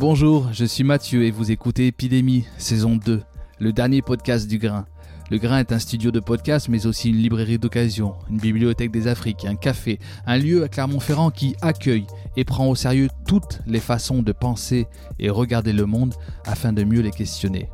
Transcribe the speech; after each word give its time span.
Bonjour, 0.00 0.52
je 0.52 0.64
suis 0.64 0.84
Mathieu 0.84 1.24
et 1.24 1.32
vous 1.32 1.50
écoutez 1.50 1.88
Épidémie, 1.88 2.44
saison 2.56 2.94
2, 2.94 3.20
le 3.58 3.72
dernier 3.72 4.00
podcast 4.00 4.46
du 4.46 4.58
Grain. 4.58 4.86
Le 5.28 5.38
Grain 5.38 5.58
est 5.58 5.72
un 5.72 5.80
studio 5.80 6.12
de 6.12 6.20
podcast, 6.20 6.68
mais 6.68 6.86
aussi 6.86 7.08
une 7.08 7.16
librairie 7.16 7.58
d'occasion, 7.58 8.14
une 8.30 8.38
bibliothèque 8.38 8.92
des 8.92 9.08
Afriques, 9.08 9.44
un 9.44 9.56
café, 9.56 9.98
un 10.24 10.38
lieu 10.38 10.62
à 10.62 10.68
Clermont-Ferrand 10.68 11.32
qui 11.32 11.56
accueille 11.62 12.06
et 12.36 12.44
prend 12.44 12.68
au 12.68 12.76
sérieux 12.76 13.08
toutes 13.26 13.58
les 13.66 13.80
façons 13.80 14.22
de 14.22 14.30
penser 14.30 14.86
et 15.18 15.30
regarder 15.30 15.72
le 15.72 15.84
monde 15.84 16.14
afin 16.46 16.72
de 16.72 16.84
mieux 16.84 17.00
les 17.00 17.10
questionner. 17.10 17.68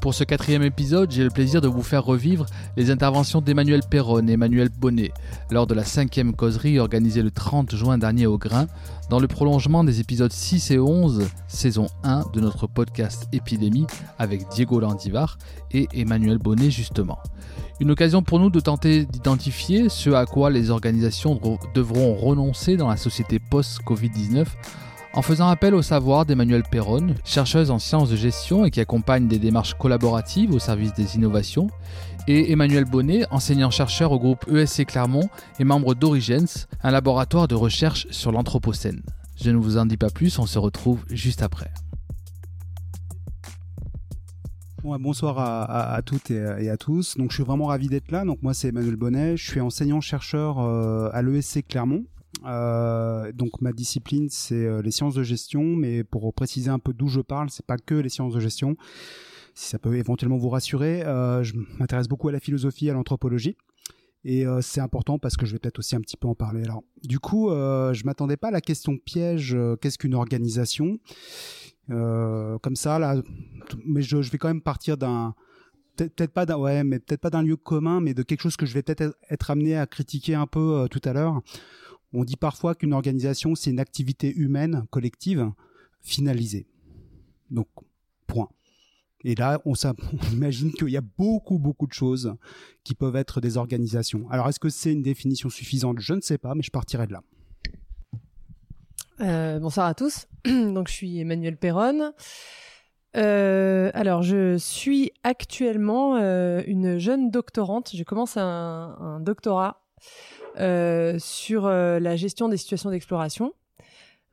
Pour 0.00 0.14
ce 0.14 0.24
quatrième 0.24 0.62
épisode, 0.62 1.10
j'ai 1.10 1.24
le 1.24 1.30
plaisir 1.30 1.60
de 1.60 1.68
vous 1.68 1.82
faire 1.82 2.04
revivre 2.04 2.46
les 2.76 2.90
interventions 2.90 3.42
d'Emmanuel 3.42 3.80
Perron 3.90 4.26
et 4.26 4.32
Emmanuel 4.32 4.70
Bonnet 4.70 5.12
lors 5.50 5.66
de 5.66 5.74
la 5.74 5.84
cinquième 5.84 6.34
causerie 6.34 6.78
organisée 6.78 7.22
le 7.22 7.30
30 7.30 7.74
juin 7.74 7.98
dernier 7.98 8.26
au 8.26 8.38
Grain, 8.38 8.66
dans 9.10 9.18
le 9.18 9.28
prolongement 9.28 9.84
des 9.84 10.00
épisodes 10.00 10.32
6 10.32 10.70
et 10.70 10.78
11, 10.78 11.28
saison 11.48 11.86
1 12.02 12.24
de 12.32 12.40
notre 12.40 12.66
podcast 12.66 13.28
Épidémie 13.32 13.86
avec 14.18 14.48
Diego 14.48 14.80
Landivar 14.80 15.36
et 15.70 15.86
Emmanuel 15.92 16.38
Bonnet 16.38 16.70
justement. 16.70 17.18
Une 17.80 17.90
occasion 17.90 18.22
pour 18.22 18.38
nous 18.38 18.50
de 18.50 18.60
tenter 18.60 19.04
d'identifier 19.04 19.88
ce 19.90 20.10
à 20.10 20.24
quoi 20.24 20.50
les 20.50 20.70
organisations 20.70 21.40
devront 21.74 22.14
renoncer 22.14 22.76
dans 22.76 22.88
la 22.88 22.96
société 22.96 23.38
post-Covid-19 23.38 24.46
en 25.12 25.22
faisant 25.22 25.48
appel 25.48 25.74
au 25.74 25.82
savoir 25.82 26.24
d'Emmanuel 26.24 26.62
Perron, 26.62 27.14
chercheuse 27.24 27.70
en 27.70 27.78
sciences 27.78 28.10
de 28.10 28.16
gestion 28.16 28.64
et 28.64 28.70
qui 28.70 28.80
accompagne 28.80 29.26
des 29.26 29.38
démarches 29.38 29.74
collaboratives 29.74 30.52
au 30.52 30.58
service 30.58 30.94
des 30.94 31.16
innovations, 31.16 31.68
et 32.28 32.52
Emmanuel 32.52 32.84
Bonnet, 32.84 33.24
enseignant-chercheur 33.30 34.12
au 34.12 34.18
groupe 34.18 34.46
ESC 34.48 34.86
Clermont 34.86 35.28
et 35.58 35.64
membre 35.64 35.94
d'Origens, 35.94 36.66
un 36.82 36.90
laboratoire 36.90 37.48
de 37.48 37.54
recherche 37.54 38.06
sur 38.10 38.30
l'Anthropocène. 38.30 39.02
Je 39.42 39.50
ne 39.50 39.56
vous 39.56 39.78
en 39.78 39.86
dis 39.86 39.96
pas 39.96 40.10
plus, 40.10 40.38
on 40.38 40.46
se 40.46 40.58
retrouve 40.58 41.00
juste 41.10 41.42
après. 41.42 41.70
bonsoir 44.82 45.38
à, 45.38 46.00
toutes 46.02 46.30
et, 46.30 46.70
à 46.70 46.76
tous. 46.76 47.16
Donc, 47.16 47.30
je 47.30 47.36
suis 47.36 47.44
vraiment 47.44 47.66
ravi 47.66 47.88
d'être 47.88 48.12
là. 48.12 48.24
Moi, 48.42 48.54
c'est 48.54 48.68
Emmanuel 48.68 48.96
Bonnet. 48.96 49.36
Je 49.36 49.50
suis 49.50 49.60
enseignant-chercheur 49.60 50.60
euh, 50.60 51.10
à 51.12 51.22
l'ESC 51.22 51.66
Clermont 51.66 52.04
euh, 52.46 53.32
donc 53.32 53.60
ma 53.60 53.72
discipline 53.72 54.28
c'est 54.30 54.54
euh, 54.54 54.82
les 54.82 54.90
sciences 54.90 55.14
de 55.14 55.22
gestion, 55.22 55.62
mais 55.62 56.04
pour 56.04 56.32
préciser 56.32 56.70
un 56.70 56.78
peu 56.78 56.92
d'où 56.92 57.08
je 57.08 57.20
parle, 57.20 57.50
c'est 57.50 57.66
pas 57.66 57.76
que 57.76 57.94
les 57.94 58.08
sciences 58.08 58.34
de 58.34 58.40
gestion. 58.40 58.76
Si 59.54 59.68
ça 59.68 59.78
peut 59.78 59.96
éventuellement 59.96 60.38
vous 60.38 60.48
rassurer, 60.48 61.02
euh, 61.02 61.42
je 61.42 61.54
m'intéresse 61.78 62.08
beaucoup 62.08 62.28
à 62.28 62.32
la 62.32 62.40
philosophie, 62.40 62.88
à 62.88 62.94
l'anthropologie. 62.94 63.56
Et 64.22 64.44
c'est 64.60 64.82
important 64.82 65.18
parce 65.18 65.38
que 65.38 65.46
je 65.46 65.52
vais 65.52 65.58
peut-être 65.58 65.78
aussi 65.78 65.96
un 65.96 66.00
petit 66.02 66.18
peu 66.18 66.28
en 66.28 66.34
parler. 66.34 66.62
Alors, 66.62 66.84
du 67.02 67.18
coup, 67.18 67.48
euh, 67.48 67.94
je 67.94 68.04
m'attendais 68.04 68.36
pas 68.36 68.48
à 68.48 68.50
la 68.50 68.60
question 68.60 68.98
piège. 68.98 69.56
Qu'est-ce 69.80 69.96
qu'une 69.96 70.14
organisation? 70.14 70.98
Comme 71.88 72.76
ça, 72.76 72.98
là, 72.98 73.16
mais 73.86 74.02
je, 74.02 74.20
je 74.20 74.30
vais 74.30 74.36
quand 74.36 74.48
même 74.48 74.60
partir 74.60 74.98
d'un 74.98 75.34
peut-être 75.96 76.32
pas 76.32 76.44
d'un 76.44 76.56
ouais 76.56 76.84
mais 76.84 76.98
peut-être 76.98 77.20
pas 77.20 77.30
d'un 77.30 77.42
lieu 77.42 77.56
commun 77.56 78.00
mais 78.00 78.14
de 78.14 78.22
quelque 78.22 78.40
chose 78.40 78.56
que 78.56 78.64
je 78.64 78.72
vais 78.72 78.82
peut-être 78.82 79.14
être 79.28 79.50
amené 79.50 79.76
à 79.76 79.86
critiquer 79.86 80.34
un 80.34 80.46
peu 80.46 80.86
tout 80.90 81.00
à 81.04 81.12
l'heure 81.12 81.42
on 82.12 82.24
dit 82.24 82.36
parfois 82.36 82.74
qu'une 82.74 82.92
organisation, 82.92 83.54
c'est 83.54 83.70
une 83.70 83.80
activité 83.80 84.34
humaine 84.34 84.84
collective 84.90 85.50
finalisée. 86.00 86.66
Donc, 87.50 87.68
point. 88.26 88.48
Et 89.24 89.34
là, 89.34 89.60
on, 89.66 89.74
imagine 90.32 90.72
qu'il 90.72 90.88
y 90.88 90.96
a 90.96 91.02
beaucoup, 91.02 91.58
beaucoup 91.58 91.86
de 91.86 91.92
choses 91.92 92.34
qui 92.84 92.94
peuvent 92.94 93.16
être 93.16 93.40
des 93.40 93.56
organisations. 93.56 94.28
Alors, 94.30 94.48
est-ce 94.48 94.60
que 94.60 94.68
c'est 94.68 94.92
une 94.92 95.02
définition 95.02 95.48
suffisante? 95.50 96.00
Je 96.00 96.14
ne 96.14 96.20
sais 96.20 96.38
pas, 96.38 96.54
mais 96.54 96.62
je 96.62 96.70
partirai 96.70 97.06
de 97.06 97.12
là. 97.12 97.22
Euh, 99.20 99.58
bonsoir 99.58 99.86
à 99.86 99.94
tous. 99.94 100.26
Donc, 100.46 100.88
je 100.88 100.94
suis 100.94 101.20
Emmanuel 101.20 101.56
Perron. 101.56 102.12
Euh, 103.16 103.90
alors, 103.92 104.22
je 104.22 104.56
suis 104.56 105.12
actuellement 105.24 106.16
euh, 106.16 106.62
une 106.66 106.98
jeune 106.98 107.30
doctorante. 107.30 107.90
Je 107.94 108.02
commence 108.04 108.36
un, 108.36 109.20
doctorat 109.20 109.82
sur 111.18 111.66
euh, 111.66 111.98
la 111.98 112.16
gestion 112.16 112.48
des 112.48 112.56
situations 112.56 112.90
d'exploration. 112.90 113.52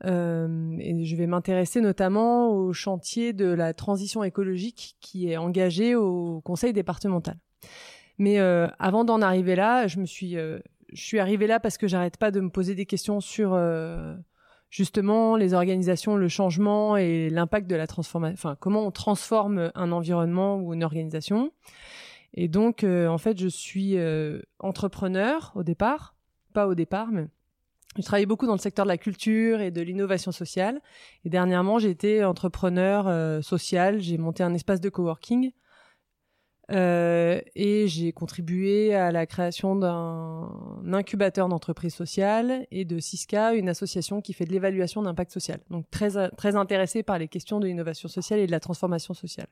Euh, 0.04 0.76
et 0.78 1.04
je 1.04 1.16
vais 1.16 1.26
m'intéresser 1.26 1.80
notamment 1.80 2.50
au 2.50 2.72
chantier 2.72 3.32
de 3.32 3.46
la 3.46 3.74
transition 3.74 4.22
écologique 4.22 4.96
qui 5.00 5.30
est 5.30 5.36
engagé 5.36 5.94
au 5.94 6.40
conseil 6.42 6.72
départemental. 6.72 7.36
Mais 8.18 8.38
avant 8.38 9.04
d'en 9.04 9.22
arriver 9.22 9.54
là, 9.54 9.86
je 9.86 10.00
me 10.00 10.06
suis, 10.06 10.32
je 10.32 10.60
suis 10.92 11.20
arrivée 11.20 11.46
là 11.46 11.60
parce 11.60 11.78
que 11.78 11.86
j'arrête 11.86 12.16
pas 12.16 12.32
de 12.32 12.40
me 12.40 12.50
poser 12.50 12.74
des 12.74 12.84
questions 12.84 13.20
sur 13.20 13.56
justement 14.70 15.36
les 15.36 15.54
organisations, 15.54 16.16
le 16.16 16.28
changement 16.28 16.96
et 16.96 17.30
l'impact 17.30 17.68
de 17.68 17.76
la 17.76 17.86
transformation. 17.86 18.34
Enfin, 18.34 18.56
comment 18.58 18.86
on 18.86 18.90
transforme 18.90 19.70
un 19.74 19.92
environnement 19.92 20.56
ou 20.56 20.74
une 20.74 20.82
organisation. 20.82 21.52
Et 22.34 22.48
donc, 22.48 22.84
euh, 22.84 23.08
en 23.08 23.18
fait, 23.18 23.38
je 23.38 23.48
suis 23.48 23.96
euh, 23.96 24.40
entrepreneur 24.58 25.52
au 25.54 25.62
départ, 25.62 26.14
pas 26.52 26.66
au 26.68 26.74
départ, 26.74 27.08
mais 27.10 27.26
je 27.96 28.02
travaillé 28.02 28.26
beaucoup 28.26 28.46
dans 28.46 28.52
le 28.52 28.58
secteur 28.58 28.84
de 28.84 28.88
la 28.88 28.98
culture 28.98 29.60
et 29.60 29.70
de 29.70 29.80
l'innovation 29.80 30.30
sociale. 30.30 30.80
Et 31.24 31.30
dernièrement, 31.30 31.78
j'ai 31.78 31.90
été 31.90 32.22
entrepreneur 32.24 33.08
euh, 33.08 33.40
social. 33.40 34.00
J'ai 34.00 34.18
monté 34.18 34.42
un 34.42 34.54
espace 34.54 34.80
de 34.80 34.88
coworking 34.88 35.52
et 36.70 37.86
j'ai 37.88 38.12
contribué 38.12 38.94
à 38.94 39.10
la 39.10 39.24
création 39.24 39.74
d'un 39.74 40.50
incubateur 40.92 41.48
d'entreprise 41.48 41.94
sociale 41.94 42.66
et 42.70 42.84
de 42.84 42.98
Cisca, 42.98 43.54
une 43.54 43.70
association 43.70 44.20
qui 44.20 44.34
fait 44.34 44.44
de 44.44 44.52
l'évaluation 44.52 45.00
d'impact 45.00 45.32
social. 45.32 45.60
Donc 45.70 45.88
très 45.90 46.28
très 46.32 46.56
intéressé 46.56 47.02
par 47.02 47.18
les 47.18 47.26
questions 47.26 47.58
de 47.58 47.66
l'innovation 47.66 48.06
sociale 48.06 48.40
et 48.40 48.46
de 48.46 48.52
la 48.52 48.60
transformation 48.60 49.14
sociale. 49.14 49.48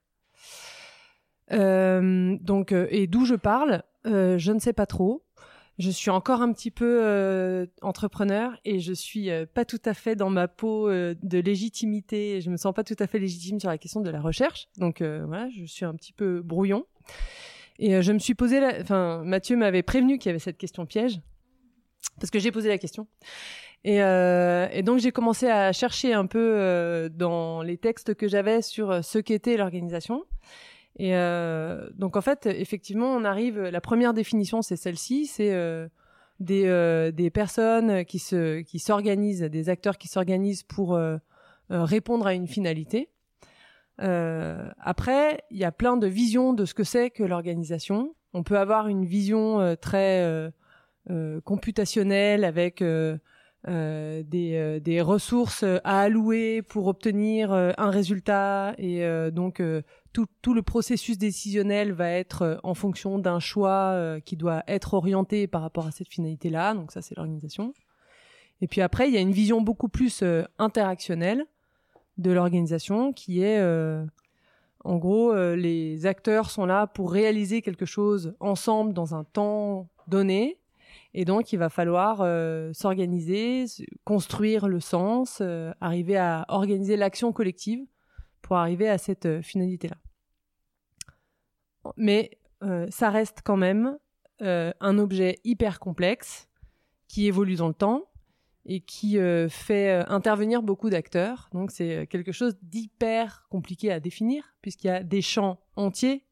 Euh, 1.53 2.37
donc, 2.41 2.73
euh, 2.73 2.87
et 2.91 3.07
d'où 3.07 3.25
je 3.25 3.35
parle, 3.35 3.83
euh, 4.07 4.39
je 4.39 4.53
ne 4.53 4.59
sais 4.59 4.73
pas 4.73 4.87
trop. 4.87 5.25
Je 5.79 5.91
suis 5.91 6.11
encore 6.11 6.41
un 6.41 6.53
petit 6.55 6.71
peu 6.71 7.69
entrepreneur 7.83 8.59
et 8.65 8.81
je 8.81 8.95
suis 8.95 9.29
pas 9.53 9.67
tout 9.67 9.83
à 9.85 9.93
fait 9.93 10.17
dans 10.17 10.31
ma 10.31 10.49
peau 10.49 10.89
de 10.91 11.39
légitimité. 11.39 12.41
Je 12.41 12.49
me 12.49 12.57
sens 12.57 12.73
pas 12.73 12.83
tout 12.83 12.97
à 12.99 13.07
fait 13.07 13.19
légitime 13.19 13.61
sur 13.61 13.69
la 13.69 13.77
question 13.77 14.01
de 14.01 14.09
la 14.09 14.23
recherche. 14.23 14.69
Donc 14.79 15.03
voilà, 15.03 15.51
je 15.51 15.67
suis 15.67 15.85
un 15.85 15.95
petit 15.95 16.15
peu 16.15 16.41
brouillon. 16.41 16.87
Et 17.79 18.01
je 18.01 18.11
me 18.11 18.19
suis 18.19 18.33
posé, 18.33 18.59
la... 18.59 18.81
enfin 18.81 19.23
Mathieu 19.23 19.55
m'avait 19.59 19.83
prévenu 19.83 20.17
qu'il 20.17 20.31
y 20.31 20.33
avait 20.33 20.39
cette 20.39 20.57
question 20.57 20.87
piège 20.87 21.21
parce 22.21 22.31
que 22.31 22.39
j'ai 22.39 22.53
posé 22.53 22.71
la 22.71 22.79
question. 22.79 23.07
Et, 23.85 23.97
et 23.97 24.83
donc 24.83 24.99
j'ai 25.01 25.13
commencé 25.13 25.47
à 25.47 25.75
chercher 25.75 26.15
un 26.15 26.25
peu 26.25 27.11
dans 27.13 27.61
les 27.61 27.77
textes 27.77 28.15
que 28.15 28.29
j'avais 28.29 28.63
sur 28.63 29.05
ce 29.05 29.19
qu'était 29.19 29.59
l'organisation. 29.59 30.25
Et 30.99 31.15
euh, 31.15 31.89
donc 31.95 32.17
en 32.17 32.23
fait, 32.23 32.47
effectivement, 32.47 33.09
on 33.15 33.25
arrive. 33.25 33.61
La 33.61 33.81
première 33.81 34.15
définition, 34.15 34.63
c'est 34.63 34.77
celle-ci, 34.77 35.27
c'est 35.27 35.53
euh, 35.53 35.89
des, 36.41 36.67
euh, 36.67 37.11
des 37.13 37.31
personnes 37.31 38.05
qui 38.05 38.19
se 38.19 38.61
qui 38.61 38.79
s'organisent, 38.79 39.43
des 39.43 39.69
acteurs 39.69 39.99
qui 39.99 40.09
s'organisent 40.09 40.63
pour 40.63 40.95
euh, 40.95 41.17
euh, 41.71 41.85
répondre 41.85 42.27
à 42.27 42.35
une 42.35 42.47
finalité. 42.47 43.09
après, 43.99 45.43
il 45.51 45.57
y 45.57 45.65
a 45.65 45.73
plein 45.73 45.97
de 45.97 46.07
visions 46.07 46.53
de 46.53 46.65
ce 46.65 46.75
que 46.75 46.85
c'est 46.85 47.11
que 47.11 47.23
l'organisation. 47.23 48.15
On 48.35 48.43
peut 48.43 48.59
avoir 48.59 48.89
une 48.89 49.07
vision 49.07 49.77
très 49.81 50.53
computationnelle 51.45 52.45
avec 52.45 52.85
euh, 53.69 54.23
des, 54.23 54.81
des, 54.81 55.01
ressources 55.01 55.63
à 55.63 56.01
allouer 56.01 56.63
pour 56.63 56.87
obtenir 56.87 57.53
un 57.53 57.91
résultat 57.91 58.75
et 58.79 59.05
donc 59.33 59.61
tout, 60.43 60.55
le 60.55 60.63
processus 60.63 61.19
décisionnel 61.19 61.93
va 61.93 62.11
être 62.11 62.43
euh, 62.43 62.57
en 62.63 62.75
fonction 62.75 63.19
d'un 63.19 63.41
choix 63.41 63.93
euh, 63.93 64.21
qui 64.21 64.37
doit 64.37 64.63
être 64.67 64.95
orienté 64.95 65.47
par 65.47 65.63
rapport 65.63 65.87
à 65.87 65.91
cette 65.91 66.09
finalité-là. 66.09 66.75
Donc 66.75 66.93
ça, 66.93 67.03
c'est 67.03 67.17
l'organisation. 67.17 67.75
Et 68.61 68.67
puis 68.67 68.81
après, 68.81 69.09
il 69.09 69.15
y 69.15 69.19
a 69.19 69.21
une 69.21 69.33
vision 69.33 69.61
beaucoup 69.61 69.89
plus 69.89 70.23
euh, 70.23 70.45
interactionnelle 70.59 71.45
de 72.17 72.31
l'organisation 72.31 73.13
qui 73.13 73.43
est, 73.43 73.63
en 74.85 74.97
gros, 74.97 75.35
les 75.55 76.07
acteurs 76.07 76.49
sont 76.49 76.65
là 76.65 76.87
pour 76.87 77.13
réaliser 77.13 77.61
quelque 77.61 77.85
chose 77.85 78.35
ensemble 78.41 78.95
dans 78.95 79.15
un 79.15 79.23
temps 79.23 79.87
donné. 80.09 80.57
Et 81.15 81.25
donc, 81.25 81.53
il 81.53 81.57
va 81.59 81.69
falloir 81.69 82.19
s'organiser, 82.75 83.65
construire 84.05 84.69
le 84.69 84.81
sens, 84.81 85.43
arriver 85.81 86.17
à 86.17 86.45
organiser 86.49 86.97
l'action 86.97 87.33
collective 87.33 87.85
pour 88.43 88.57
arriver 88.57 88.89
à 88.89 88.99
cette 88.99 89.43
finalité-là 89.43 89.97
mais 91.97 92.39
euh, 92.63 92.87
ça 92.91 93.11
reste 93.11 93.41
quand 93.45 93.57
même 93.57 93.99
euh, 94.43 94.73
un 94.81 94.99
objet 94.99 95.39
hyper 95.45 95.79
complexe 95.79 96.49
qui 97.09 97.27
évolue 97.27 97.57
dans 97.57 97.69
le 97.69 97.75
temps 97.75 98.05
et 98.65 98.81
qui 98.81 99.19
euh, 99.19 99.49
fait 99.49 100.05
intervenir 100.09 100.63
beaucoup 100.63 100.91
d'acteurs. 100.91 101.49
Donc 101.53 101.71
c'est 101.71 102.07
quelque 102.09 102.33
chose 102.33 102.57
d'hyper 102.63 103.47
compliqué 103.49 103.93
à 103.93 104.01
définir 104.01 104.57
puisqu'il 104.61 104.89
y 104.89 104.91
a 104.91 105.03
des 105.03 105.23
champs 105.23 105.61
entiers 105.77 106.26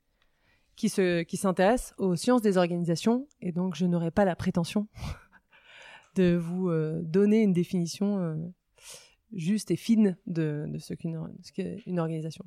qui 0.77 0.89
se 0.89 1.23
qui 1.23 1.37
s'intéressent 1.37 1.95
aux 1.99 2.17
sciences 2.17 2.43
des 2.43 2.57
organisations 2.57 3.27
et 3.41 3.53
donc 3.53 3.75
je 3.75 3.87
n'aurai 3.87 4.11
pas 4.11 4.25
la 4.25 4.37
prétention 4.37 4.89
de 6.17 6.35
vous 6.35 6.71
donner 7.03 7.43
une 7.43 7.53
définition 7.53 8.53
juste 9.33 9.71
et 9.71 9.77
fine 9.77 10.17
de, 10.27 10.71
ce 10.79 10.95
qu'est 10.95 11.83
une 11.87 11.99
organisation. 11.99 12.45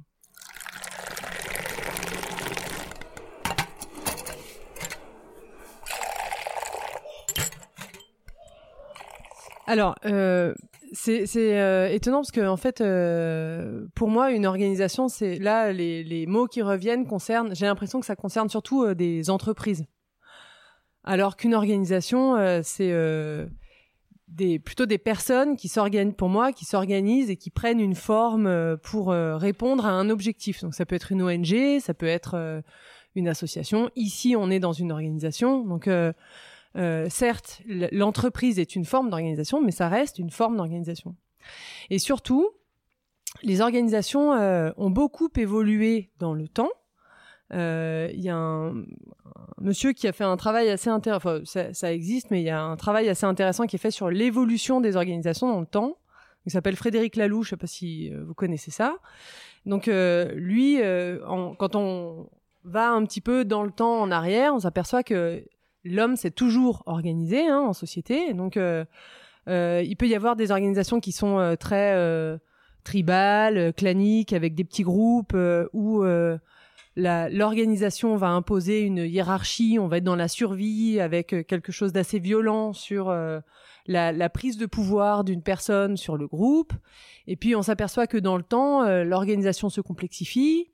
Alors, 9.70 9.96
euh, 10.06 10.56
c'est 10.94 11.28
euh, 11.38 11.90
étonnant 11.90 12.20
parce 12.20 12.32
que 12.32 12.46
en 12.48 12.58
fait, 12.58 12.82
euh, 12.82 13.88
pour 13.96 14.10
moi, 14.10 14.32
une 14.32 14.46
organisation, 14.46 15.08
c'est 15.08 15.38
là 15.38 15.72
les, 15.72 16.04
les, 16.04 16.26
mots 16.26 16.48
qui 16.48 16.62
reviennent 16.62 17.06
concernent. 17.06 17.56
J'ai 17.56 17.66
l'impression 17.66 18.00
que 18.00 18.06
ça 18.06 18.16
concerne 18.16 18.50
surtout 18.50 18.84
euh, 18.84 18.96
des 18.96 19.30
entreprises, 19.30 19.86
alors 21.04 21.38
qu'une 21.38 21.54
organisation, 21.54 22.36
euh, 22.36 22.62
c'est 22.64 22.94
des 24.28 24.60
plutôt 24.60 24.86
des 24.86 24.98
personnes 24.98 25.56
qui 25.56 25.68
s'organisent 25.68 26.16
pour 26.18 26.30
moi, 26.30 26.52
qui 26.52 26.66
s'organisent 26.66 27.30
et 27.30 27.38
qui 27.38 27.50
prennent 27.50 27.80
une 27.80 27.96
forme 27.96 28.78
pour 28.84 29.10
répondre 29.10 29.86
à 29.86 29.92
un 29.92 30.10
objectif. 30.10 30.62
Donc 30.62 30.74
ça 30.74 30.86
peut 30.86 30.96
être 30.96 31.12
une 31.12 31.22
ONG, 31.22 31.80
ça 31.80 31.94
peut 31.94 32.08
être 32.08 32.62
une 33.16 33.28
association. 33.30 33.90
Ici, 33.96 34.36
on 34.38 34.50
est 34.50 34.60
dans 34.60 34.74
une 34.74 34.92
organisation, 34.92 35.64
donc 35.64 35.90
euh, 36.78 37.08
certes, 37.10 37.62
l'entreprise 37.92 38.60
est 38.60 38.76
une 38.76 38.86
forme 38.86 39.10
d'organisation, 39.10 39.62
mais 39.62 39.72
ça 39.72 39.90
reste 39.90 40.20
une 40.20 40.30
forme 40.30 40.58
d'organisation. 40.58 41.16
Et 41.90 41.98
surtout, 41.98 42.52
les 43.44 43.62
organisations 43.62 44.34
euh, 44.34 44.72
ont 44.78 44.90
beaucoup 44.90 45.30
évolué 45.36 46.12
dans 46.20 46.34
le 46.34 46.48
temps. 46.48 46.70
Euh, 47.54 48.10
il 48.14 48.22
y 48.22 48.30
a 48.30 48.36
un, 48.36 48.84
monsieur 49.60 49.94
qui 49.94 50.08
a 50.08 50.12
fait 50.12 50.24
un 50.24 50.38
travail 50.38 50.70
assez 50.70 50.90
intéressant, 50.90 51.38
enfin, 51.38 51.72
ça, 51.74 51.94
existe, 51.94 52.30
mais 52.30 52.42
il 52.42 52.46
y 52.46 52.50
a 52.50 52.62
un 52.62 52.76
travail 52.76 53.10
assez 53.10 53.26
intéressant 53.26 53.66
qui 53.66 53.78
est 53.78 53.80
fait 53.80 53.92
sur 53.92 54.10
l'évolution 54.10 54.82
des 54.82 54.96
organisations 54.96 55.48
dans 55.52 55.62
le 55.62 55.66
temps. 55.66 55.98
Il 56.46 56.52
s'appelle 56.52 56.76
Frédéric 56.76 57.16
Laloux, 57.16 57.44
je 57.44 57.52
sais 57.52 57.58
pas 57.58 57.68
si 57.68 58.10
vous 58.10 58.34
connaissez 58.34 58.72
ça. 58.72 58.98
Donc 59.66 59.88
lui, 59.88 60.80
quand 61.58 61.76
on 61.76 62.30
va 62.64 62.90
un 62.90 63.04
petit 63.06 63.20
peu 63.20 63.44
dans 63.44 63.64
le 63.64 63.72
temps 63.72 64.02
en 64.02 64.12
arrière, 64.12 64.54
on 64.54 64.60
s'aperçoit 64.60 65.04
que 65.04 65.44
l'homme 65.90 66.16
s'est 66.16 66.32
toujours 66.32 66.84
organisé 66.86 67.48
hein, 67.48 67.60
en 67.60 67.74
société. 67.74 68.34
donc, 68.34 68.58
euh, 68.58 68.86
euh, 69.48 69.82
il 69.86 69.96
peut 69.96 70.08
y 70.08 70.16
avoir 70.16 70.36
des 70.36 70.52
organisations 70.52 71.00
qui 71.00 71.12
sont 71.12 71.40
euh, 71.40 71.56
très 71.56 71.96
tribales, 72.84 73.74
claniques, 73.74 74.34
avec 74.34 74.56
des 74.56 74.64
petits 74.64 74.84
groupes 74.84 75.36
où 75.74 76.04
l'organisation 76.96 78.16
va 78.16 78.30
imposer 78.30 78.82
une 78.82 79.00
hiérarchie, 79.00 79.78
on 79.80 79.88
va 79.88 79.98
être 79.98 80.04
dans 80.04 80.16
la 80.16 80.30
survie 80.30 81.00
avec 81.00 81.28
quelque 81.48 81.72
chose 81.72 81.92
d'assez 81.92 82.20
violent 82.20 82.72
sur 82.72 83.10
la, 83.88 84.12
la, 84.12 84.30
prise 84.30 84.58
de 84.58 84.66
pouvoir 84.66 85.26
d'une 85.26 85.42
personne 85.42 85.98
sur 85.98 86.16
le 86.16 86.28
groupe. 86.28 86.72
Et 87.28 87.36
puis 87.36 87.58
on 87.58 87.62
s'aperçoit 87.62 88.08
que 88.08 88.18
dans 88.18 88.38
le 88.38 88.44
temps, 88.44 88.86
l'organisation 89.04 89.70
se 89.70 89.82
complexifie, 89.82 90.70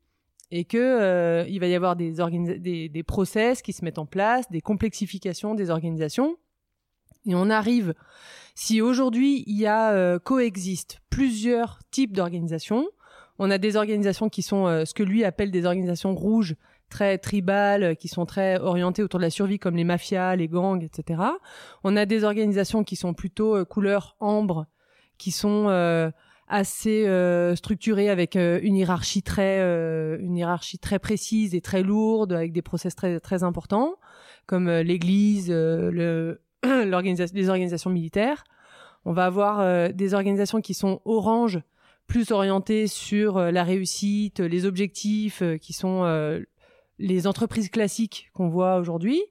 et 0.52 0.66
que 0.66 0.78
euh, 0.78 1.46
il 1.48 1.60
va 1.60 1.68
y 1.68 1.76
avoir 1.76 1.96
des, 1.96 2.14
des, 2.60 2.90
des 2.90 3.04
process 3.04 3.62
qui 3.62 3.74
se 3.74 3.84
mettent 3.84 4.00
en 4.00 4.06
place, 4.06 4.50
des 4.52 4.62
complexifications 4.62 5.56
des 5.56 5.70
organisations. 5.70 6.38
Et 7.26 7.36
on 7.36 7.50
arrive, 7.50 7.94
si 8.54 8.82
aujourd'hui 8.82 9.44
il 9.48 9.58
y 9.58 9.66
a 9.66 9.92
euh, 9.92 10.20
coexiste 10.20 11.00
plusieurs 11.10 11.80
types 11.90 12.16
d'organisations, 12.16 12.88
on 13.40 13.50
a 13.50 13.58
des 13.58 13.78
organisations 13.78 14.30
qui 14.30 14.42
sont 14.42 14.68
euh, 14.68 14.86
ce 14.86 14.94
que 14.94 15.04
lui 15.04 15.24
appelle 15.24 15.50
des 15.50 15.66
organisations 15.66 16.14
rouges, 16.14 16.56
très 16.90 17.18
tribales, 17.18 17.96
qui 17.96 18.08
sont 18.08 18.28
très 18.28 18.60
orientées 18.60 19.02
autour 19.02 19.20
de 19.20 19.24
la 19.24 19.32
survie, 19.32 19.58
comme 19.58 19.76
les 19.76 19.84
mafias, 19.84 20.36
les 20.36 20.48
gangs, 20.48 20.84
etc. 20.84 21.24
On 21.84 21.98
a 21.98 22.06
des 22.06 22.24
organisations 22.24 22.84
qui 22.84 22.96
sont 22.96 23.16
plutôt 23.16 23.66
couleur 23.66 24.16
ambre, 24.20 24.68
qui 25.18 25.32
sont 25.32 25.70
assez 26.54 27.08
euh, 27.08 27.56
structuré 27.56 28.10
avec 28.10 28.36
euh, 28.36 28.60
une 28.62 28.76
hiérarchie 28.76 29.24
très 29.24 29.58
euh, 29.60 30.20
une 30.20 30.38
hiérarchie 30.38 30.78
très 30.78 31.00
précise 31.00 31.56
et 31.56 31.62
très 31.62 31.82
lourde 31.82 32.32
avec 32.32 32.54
des 32.54 32.62
process 32.62 32.96
très 32.96 33.20
très 33.20 33.42
importants 33.42 33.96
comme 34.46 34.70
l'église 34.70 35.50
le 35.50 36.42
l'organisation 36.64 37.36
les 37.36 37.50
organisations 37.50 37.90
militaires. 37.90 38.44
On 39.06 39.14
va 39.14 39.26
avoir 39.26 39.92
des 39.94 40.14
organisations 40.14 40.62
qui 40.62 40.74
sont 40.74 41.02
orange 41.06 41.60
plus 42.08 42.32
orientées 42.32 42.88
sur 42.88 43.40
la 43.40 43.64
réussite 43.64 44.40
les 44.40 44.66
objectifs 44.66 45.44
qui 45.62 45.74
sont 45.74 46.04
les 47.00 47.26
entreprises 47.26 47.70
classiques 47.70 48.30
qu'on 48.34 48.50
voit 48.50 48.78
aujourd'hui. 48.78 49.22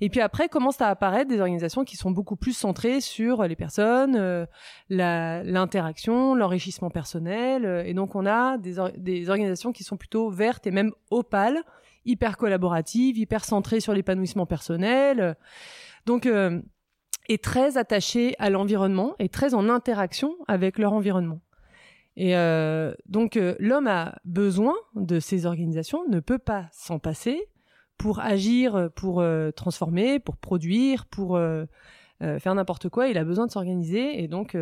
Et 0.00 0.08
puis 0.08 0.20
après, 0.20 0.48
commencent 0.48 0.80
à 0.80 0.88
apparaître 0.88 1.28
des 1.28 1.40
organisations 1.40 1.84
qui 1.84 1.96
sont 1.96 2.10
beaucoup 2.10 2.36
plus 2.36 2.52
centrées 2.52 3.00
sur 3.00 3.44
les 3.44 3.56
personnes, 3.56 4.16
euh, 4.16 4.44
l'interaction, 4.88 6.34
l'enrichissement 6.34 6.90
personnel. 6.90 7.64
Euh, 7.64 7.84
et 7.84 7.94
donc, 7.94 8.16
on 8.16 8.26
a 8.26 8.58
des, 8.58 8.74
des, 8.96 9.30
organisations 9.30 9.72
qui 9.72 9.84
sont 9.84 9.96
plutôt 9.96 10.30
vertes 10.30 10.66
et 10.66 10.72
même 10.72 10.92
opales, 11.10 11.62
hyper 12.04 12.36
collaboratives, 12.36 13.16
hyper 13.16 13.44
centrées 13.44 13.80
sur 13.80 13.92
l'épanouissement 13.92 14.46
personnel. 14.46 15.36
Donc, 16.06 16.26
euh, 16.26 16.60
et 17.28 17.38
très 17.38 17.78
attachées 17.78 18.34
à 18.40 18.50
l'environnement 18.50 19.14
et 19.20 19.28
très 19.28 19.54
en 19.54 19.68
interaction 19.68 20.34
avec 20.48 20.78
leur 20.78 20.92
environnement. 20.92 21.40
Et 22.16 22.36
euh, 22.36 22.92
donc 23.06 23.36
euh, 23.36 23.54
l'homme 23.58 23.86
a 23.86 24.18
besoin 24.24 24.74
de 24.94 25.18
ces 25.18 25.46
organisations, 25.46 26.06
ne 26.08 26.20
peut 26.20 26.38
pas 26.38 26.68
s'en 26.72 26.98
passer 26.98 27.48
pour 27.96 28.20
agir, 28.20 28.90
pour 28.94 29.20
euh, 29.20 29.50
transformer, 29.50 30.18
pour 30.18 30.36
produire, 30.36 31.06
pour 31.06 31.36
euh, 31.36 31.64
faire 32.20 32.54
n'importe 32.54 32.88
quoi. 32.88 33.08
Il 33.08 33.16
a 33.16 33.24
besoin 33.24 33.46
de 33.46 33.50
s'organiser 33.50 34.22
et 34.22 34.28
donc 34.28 34.56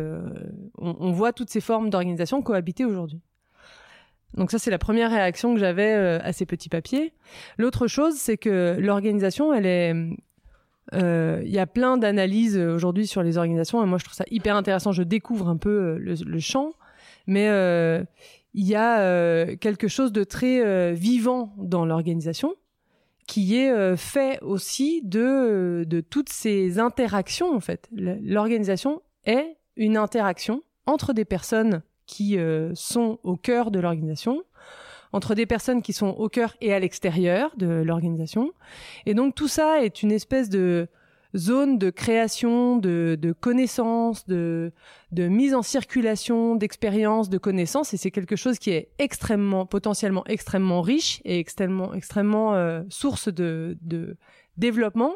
on, 0.77 1.11
voit 1.11 1.33
toutes 1.33 1.49
ces 1.49 1.61
formes 1.61 1.89
d'organisation 1.89 2.41
cohabiter 2.41 2.85
aujourd'hui. 2.85 3.21
Donc 4.35 4.49
ça 4.49 4.57
c'est 4.57 4.71
la 4.71 4.79
première 4.79 5.11
réaction 5.11 5.53
que 5.53 5.59
j'avais 5.59 5.93
à 5.93 6.33
ces 6.33 6.45
petits 6.45 6.69
papiers. 6.69 7.13
L'autre 7.57 7.85
chose 7.85 8.15
c'est 8.15 8.37
que 8.37 8.77
l'organisation 8.79 9.53
elle 9.53 9.65
est 9.67 9.93
il 10.93 11.51
y 11.51 11.59
a 11.59 11.67
plein 11.67 11.97
d'analyses 11.97 12.57
aujourd'hui 12.57 13.05
sur 13.05 13.21
les 13.21 13.37
organisations 13.37 13.83
et 13.83 13.85
moi 13.85 13.99
je 13.99 14.05
trouve 14.05 14.15
ça 14.15 14.25
hyper 14.31 14.55
intéressant. 14.55 14.91
Je 14.91 15.03
découvre 15.03 15.47
un 15.47 15.57
peu 15.57 15.99
le 15.99 16.39
champ 16.39 16.73
mais 17.27 17.47
euh, 17.49 18.03
il 18.53 18.65
y 18.65 18.75
a 18.75 19.01
euh, 19.01 19.55
quelque 19.55 19.87
chose 19.87 20.11
de 20.11 20.23
très 20.23 20.61
euh, 20.61 20.93
vivant 20.93 21.53
dans 21.57 21.85
l'organisation 21.85 22.55
qui 23.27 23.55
est 23.55 23.95
fait 23.95 24.41
aussi 24.41 25.01
de, 25.05 25.85
de 25.87 26.01
toutes 26.01 26.27
ces 26.27 26.79
interactions 26.79 27.55
en 27.55 27.61
fait. 27.61 27.87
L'organisation 27.93 29.01
est 29.23 29.55
une 29.77 29.95
interaction 29.95 30.63
entre 30.85 31.13
des 31.13 31.23
personnes 31.23 31.81
qui 32.05 32.37
sont 32.73 33.19
au 33.23 33.37
cœur 33.37 33.71
de 33.71 33.79
l'organisation, 33.79 34.43
entre 35.13 35.33
des 35.33 35.45
personnes 35.45 35.81
qui 35.81 35.93
sont 35.93 36.09
au 36.09 36.27
cœur 36.27 36.57
et 36.59 36.73
à 36.73 36.79
l'extérieur 36.79 37.53
de 37.55 37.67
l'organisation. 37.67 38.51
Et 39.05 39.13
donc 39.13 39.33
tout 39.33 39.47
ça 39.47 39.81
est 39.81 40.03
une 40.03 40.11
espèce 40.11 40.49
de 40.49 40.89
zone 41.35 41.77
de 41.77 41.89
création 41.89 42.77
de, 42.77 43.17
de 43.19 43.31
connaissances, 43.31 44.25
de, 44.27 44.71
de 45.11 45.27
mise 45.27 45.55
en 45.55 45.61
circulation 45.61 46.55
d'expériences, 46.55 47.29
de 47.29 47.37
connaissances, 47.37 47.93
et 47.93 47.97
c'est 47.97 48.11
quelque 48.11 48.35
chose 48.35 48.59
qui 48.59 48.71
est 48.71 48.89
extrêmement, 48.99 49.65
potentiellement 49.65 50.25
extrêmement 50.27 50.81
riche 50.81 51.21
et 51.23 51.39
extrêmement, 51.39 51.93
extrêmement 51.93 52.53
euh, 52.55 52.83
source 52.89 53.27
de, 53.29 53.77
de 53.81 54.17
développement 54.57 55.15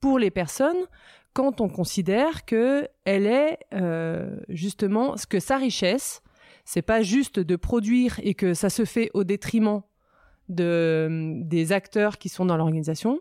pour 0.00 0.18
les 0.18 0.30
personnes 0.30 0.86
quand 1.34 1.60
on 1.60 1.68
considère 1.68 2.46
que 2.46 2.88
elle 3.04 3.26
est 3.26 3.58
euh, 3.74 4.36
justement 4.48 5.16
ce 5.16 5.26
que 5.26 5.40
sa 5.40 5.58
richesse, 5.58 6.22
c'est 6.64 6.82
pas 6.82 7.02
juste 7.02 7.40
de 7.40 7.56
produire 7.56 8.18
et 8.22 8.34
que 8.34 8.54
ça 8.54 8.70
se 8.70 8.84
fait 8.84 9.10
au 9.12 9.24
détriment 9.24 9.82
de 10.48 11.40
des 11.42 11.72
acteurs 11.72 12.18
qui 12.18 12.28
sont 12.28 12.46
dans 12.46 12.56
l'organisation, 12.56 13.20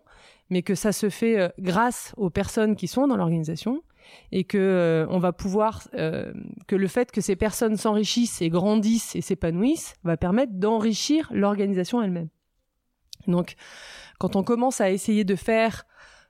mais 0.53 0.61
que 0.61 0.75
ça 0.75 0.91
se 0.91 1.09
fait 1.09 1.39
euh, 1.39 1.49
grâce 1.57 2.13
aux 2.15 2.29
personnes 2.29 2.75
qui 2.75 2.87
sont 2.87 3.07
dans 3.07 3.17
l'organisation 3.17 3.81
et 4.31 4.43
que 4.43 4.59
euh, 4.59 5.07
on 5.09 5.17
va 5.17 5.33
pouvoir 5.33 5.87
euh, 5.95 6.31
que 6.67 6.75
le 6.75 6.87
fait 6.87 7.11
que 7.11 7.21
ces 7.21 7.35
personnes 7.35 7.75
s'enrichissent 7.75 8.39
et 8.39 8.49
grandissent 8.49 9.15
et 9.15 9.21
s'épanouissent 9.21 9.95
va 10.03 10.15
permettre 10.15 10.53
d'enrichir 10.53 11.27
l'organisation 11.33 12.03
elle-même. 12.03 12.29
Donc, 13.25 13.55
quand 14.19 14.35
on 14.35 14.43
commence 14.43 14.79
à 14.79 14.91
essayer 14.91 15.23
de 15.23 15.35
faire 15.35 15.85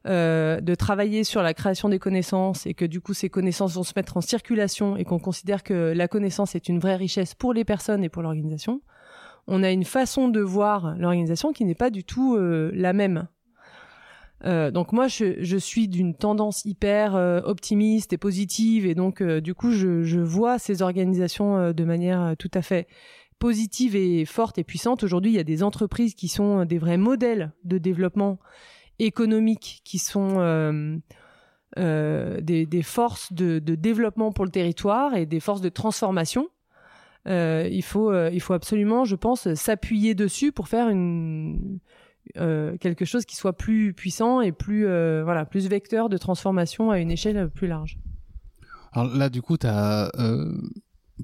de 0.06 0.76
travailler 0.76 1.24
sur 1.24 1.42
la 1.42 1.54
création 1.54 1.88
des 1.88 1.98
connaissances 1.98 2.66
et 2.66 2.74
que 2.74 2.84
du 2.84 3.00
coup 3.00 3.14
ces 3.14 3.30
connaissances 3.30 3.76
vont 3.76 3.84
se 3.84 3.94
mettre 3.96 4.18
en 4.18 4.22
circulation 4.22 4.98
et 4.98 5.06
qu'on 5.06 5.18
considère 5.18 5.64
que 5.64 5.94
la 5.96 6.10
connaissance 6.10 6.56
est 6.56 6.68
une 6.68 6.80
vraie 6.80 6.98
richesse 6.98 7.36
pour 7.36 7.54
les 7.54 7.64
personnes 7.64 8.04
et 8.04 8.10
pour 8.10 8.22
l'organisation, 8.22 8.82
on 9.48 9.64
a 9.64 9.72
une 9.72 9.86
façon 9.86 10.28
de 10.28 10.42
voir 10.42 10.98
l'organisation 10.98 11.54
qui 11.54 11.64
n'est 11.64 11.74
pas 11.74 11.90
du 11.90 12.04
tout 12.04 12.38
la 12.38 12.92
même. 12.92 13.30
Euh, 14.46 14.72
donc 14.72 14.92
moi, 14.92 15.08
je, 15.08 15.58
suis 15.58 15.88
d'une 15.88 16.16
tendance 16.16 16.66
hyper 16.66 17.16
euh, 17.16 17.40
optimiste 17.44 18.14
et 18.14 18.18
positive, 18.18 18.86
et 18.86 18.96
donc 18.96 19.22
euh, 19.22 19.40
du 19.40 19.54
coup, 19.54 19.72
je, 19.72 20.20
vois 20.20 20.60
ces 20.60 20.82
organisations 20.82 21.72
de 21.72 21.84
manière 21.84 22.36
tout 22.38 22.52
à 22.54 22.62
fait 22.62 22.88
positive 23.40 23.96
et 23.96 24.26
forte 24.26 24.58
et 24.58 24.64
puissante. 24.64 25.04
Aujourd'hui, 25.04 25.32
il 25.32 25.36
y 25.36 25.40
a 25.40 25.44
des 25.44 25.64
entreprises 25.64 26.14
qui 26.16 26.28
sont 26.28 26.66
des 26.66 26.78
vrais 26.78 26.98
modèles 26.98 27.52
de 27.64 27.78
développement 27.78 28.40
économique, 29.00 29.82
qui 29.84 29.98
sont 29.98 31.02
des, 31.76 32.82
forces 32.84 33.34
de, 33.34 33.60
de, 33.60 33.76
développement 33.76 34.32
pour 34.32 34.46
le 34.46 34.52
territoire 34.52 35.16
et 35.16 35.26
des 35.26 35.40
forces 35.40 35.62
de 35.62 35.70
transformation. 35.70 36.48
il 37.26 37.84
faut 37.84 38.14
il 38.28 38.40
faut 38.40 38.54
absolument, 38.54 39.04
je 39.04 39.16
pense, 39.16 39.54
s'appuyer 39.56 40.16
dessus 40.16 40.52
pour 40.52 40.68
faire 40.68 40.90
une 40.90 41.80
quelque 42.36 43.06
chose 43.06 43.26
qui 43.26 43.36
soit 43.36 43.54
plus 43.54 43.94
puissant 43.94 44.42
et 44.42 44.52
plus 44.52 44.84
voilà 45.24 45.46
plus 45.46 45.68
vecteur 45.68 46.10
de 46.10 46.18
transformation 46.18 46.92
à 46.92 47.00
une 47.00 47.12
échelle 47.12 47.50
plus 47.50 47.68
large. 47.68 47.98
Alors 48.94 49.16
là, 49.16 49.30
du 49.30 49.42
coup, 49.42 49.58
tu 49.58 49.68
as 49.68 50.12
euh, 50.20 50.56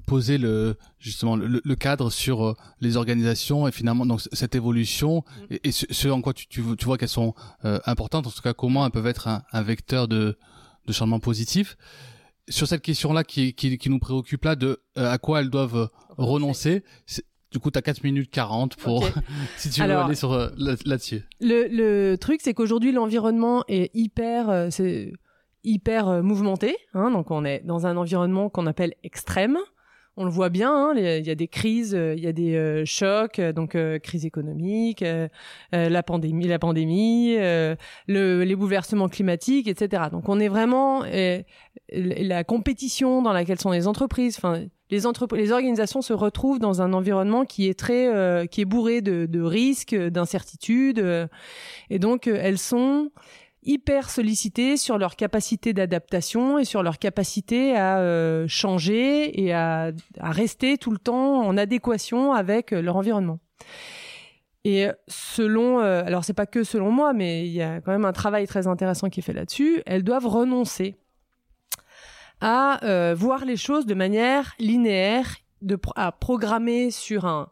posé 0.06 0.38
le, 0.38 0.76
justement 0.98 1.36
le, 1.36 1.60
le 1.64 1.74
cadre 1.76 2.10
sur 2.10 2.44
euh, 2.44 2.56
les 2.80 2.96
organisations 2.96 3.68
et 3.68 3.72
finalement 3.72 4.06
donc 4.06 4.20
cette 4.32 4.54
évolution 4.54 5.24
mm. 5.50 5.54
et, 5.54 5.68
et 5.68 5.72
ce, 5.72 6.08
en 6.08 6.20
quoi 6.20 6.32
tu, 6.32 6.46
tu, 6.48 6.62
tu 6.76 6.84
vois 6.84 6.98
qu'elles 6.98 7.08
sont 7.08 7.34
euh, 7.64 7.78
importantes, 7.86 8.26
en 8.26 8.30
tout 8.30 8.42
cas 8.42 8.54
comment 8.54 8.84
elles 8.84 8.92
peuvent 8.92 9.06
être 9.06 9.28
un, 9.28 9.42
un 9.52 9.62
vecteur 9.62 10.08
de, 10.08 10.36
de 10.86 10.92
changement 10.92 11.20
positif. 11.20 11.76
Sur 12.48 12.66
cette 12.66 12.82
question-là 12.82 13.22
qui, 13.22 13.54
qui, 13.54 13.78
qui, 13.78 13.90
nous 13.90 14.00
préoccupe 14.00 14.44
là, 14.44 14.56
de 14.56 14.82
euh, 14.98 15.08
à 15.08 15.18
quoi 15.18 15.40
elles 15.40 15.50
doivent 15.50 15.88
renoncer, 16.16 16.82
du 17.50 17.58
coup, 17.58 17.70
tu 17.70 17.78
as 17.78 17.82
4 17.82 18.04
minutes 18.04 18.30
40 18.30 18.76
pour 18.76 19.08
si 19.56 19.70
tu 19.70 19.82
veux 19.82 19.90
aller 19.90 20.14
sur 20.14 20.32
là-dessus. 20.56 21.22
le, 21.40 21.66
le 21.68 22.16
truc, 22.16 22.40
c'est 22.42 22.54
qu'aujourd'hui, 22.54 22.92
l'environnement 22.92 23.64
est 23.68 23.90
hyper. 23.94 24.68
c'est 24.70 25.12
hyper 25.64 26.08
euh, 26.08 26.22
mouvementé. 26.22 26.76
Hein, 26.94 27.10
donc 27.10 27.30
on 27.30 27.44
est 27.44 27.60
dans 27.64 27.86
un 27.86 27.96
environnement 27.96 28.48
qu'on 28.48 28.66
appelle 28.66 28.94
extrême. 29.02 29.58
On 30.16 30.24
le 30.24 30.30
voit 30.30 30.48
bien, 30.48 30.70
hein, 30.70 30.92
il 30.96 31.26
y 31.26 31.30
a 31.30 31.34
des 31.34 31.48
crises, 31.48 31.94
euh, 31.94 32.14
il 32.14 32.22
y 32.22 32.26
a 32.26 32.32
des 32.32 32.54
euh, 32.54 32.84
chocs, 32.84 33.40
donc 33.40 33.76
crise 34.02 34.26
économique, 34.26 35.04
la 35.72 36.02
pandémie, 36.02 36.46
la 36.46 36.58
pandémie, 36.58 37.36
le, 37.36 37.76
les 38.06 38.56
bouleversements 38.56 39.08
climatiques, 39.08 39.68
etc. 39.68 40.04
Donc 40.10 40.28
on 40.28 40.40
est 40.40 40.48
vraiment 40.48 41.04
la 41.92 42.44
compétition 42.44 43.22
dans 43.22 43.32
laquelle 43.32 43.60
sont 43.60 43.70
les 43.70 43.86
entreprises. 43.86 44.36
Enfin, 44.36 44.64
les 44.90 45.00
les 45.32 45.52
organisations 45.52 46.02
se 46.02 46.12
retrouvent 46.12 46.58
dans 46.58 46.82
un 46.82 46.92
environnement 46.92 47.44
qui 47.44 47.68
est 47.68 47.78
très, 47.78 48.46
qui 48.48 48.60
est 48.60 48.64
bourré 48.64 49.00
de, 49.00 49.26
de 49.26 49.40
risques, 49.40 49.94
d'incertitudes, 49.94 51.28
et 51.90 51.98
donc 51.98 52.26
elles 52.26 52.58
sont 52.58 53.10
hyper 53.62 54.10
sollicités 54.10 54.76
sur 54.76 54.98
leur 54.98 55.16
capacité 55.16 55.72
d'adaptation 55.72 56.58
et 56.58 56.64
sur 56.64 56.82
leur 56.82 56.98
capacité 56.98 57.76
à 57.76 57.98
euh, 57.98 58.46
changer 58.48 59.42
et 59.42 59.52
à, 59.52 59.92
à, 60.18 60.30
rester 60.30 60.78
tout 60.78 60.90
le 60.90 60.98
temps 60.98 61.40
en 61.40 61.56
adéquation 61.56 62.32
avec 62.32 62.72
euh, 62.72 62.80
leur 62.80 62.96
environnement. 62.96 63.38
Et 64.64 64.88
selon, 65.08 65.80
euh, 65.80 66.02
alors 66.04 66.24
c'est 66.24 66.34
pas 66.34 66.46
que 66.46 66.64
selon 66.64 66.90
moi, 66.90 67.12
mais 67.12 67.46
il 67.46 67.52
y 67.52 67.62
a 67.62 67.80
quand 67.80 67.92
même 67.92 68.04
un 68.04 68.12
travail 68.12 68.46
très 68.46 68.66
intéressant 68.66 69.08
qui 69.08 69.20
est 69.20 69.22
fait 69.22 69.32
là-dessus. 69.32 69.82
Elles 69.86 70.04
doivent 70.04 70.26
renoncer 70.26 70.96
à 72.40 72.84
euh, 72.84 73.14
voir 73.16 73.44
les 73.44 73.56
choses 73.56 73.86
de 73.86 73.94
manière 73.94 74.54
linéaire, 74.58 75.36
à 75.96 76.12
programmer 76.12 76.90
sur 76.90 77.26
un 77.26 77.50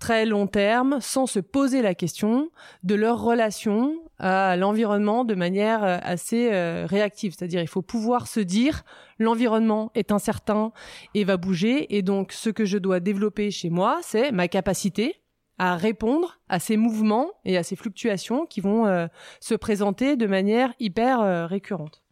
très 0.00 0.24
long 0.24 0.46
terme 0.46 0.98
sans 1.00 1.26
se 1.26 1.38
poser 1.38 1.82
la 1.82 1.94
question 1.94 2.50
de 2.82 2.94
leur 2.96 3.20
relation 3.20 3.94
à 4.18 4.56
l'environnement 4.56 5.24
de 5.24 5.34
manière 5.34 5.84
euh, 5.84 5.98
assez 6.02 6.50
euh, 6.52 6.86
réactive. 6.88 7.34
C'est-à-dire, 7.36 7.60
il 7.60 7.68
faut 7.68 7.82
pouvoir 7.82 8.26
se 8.26 8.40
dire, 8.40 8.82
l'environnement 9.18 9.92
est 9.94 10.10
incertain 10.10 10.72
et 11.14 11.24
va 11.24 11.36
bouger, 11.36 11.96
et 11.96 12.02
donc 12.02 12.32
ce 12.32 12.50
que 12.50 12.64
je 12.64 12.78
dois 12.78 12.98
développer 13.00 13.50
chez 13.50 13.70
moi, 13.70 14.00
c'est 14.02 14.32
ma 14.32 14.48
capacité 14.48 15.16
à 15.58 15.76
répondre 15.76 16.40
à 16.48 16.58
ces 16.58 16.78
mouvements 16.78 17.30
et 17.44 17.58
à 17.58 17.62
ces 17.62 17.76
fluctuations 17.76 18.46
qui 18.46 18.62
vont 18.62 18.86
euh, 18.86 19.06
se 19.40 19.54
présenter 19.54 20.16
de 20.16 20.26
manière 20.26 20.72
hyper 20.80 21.48
récurrente. 21.48 22.02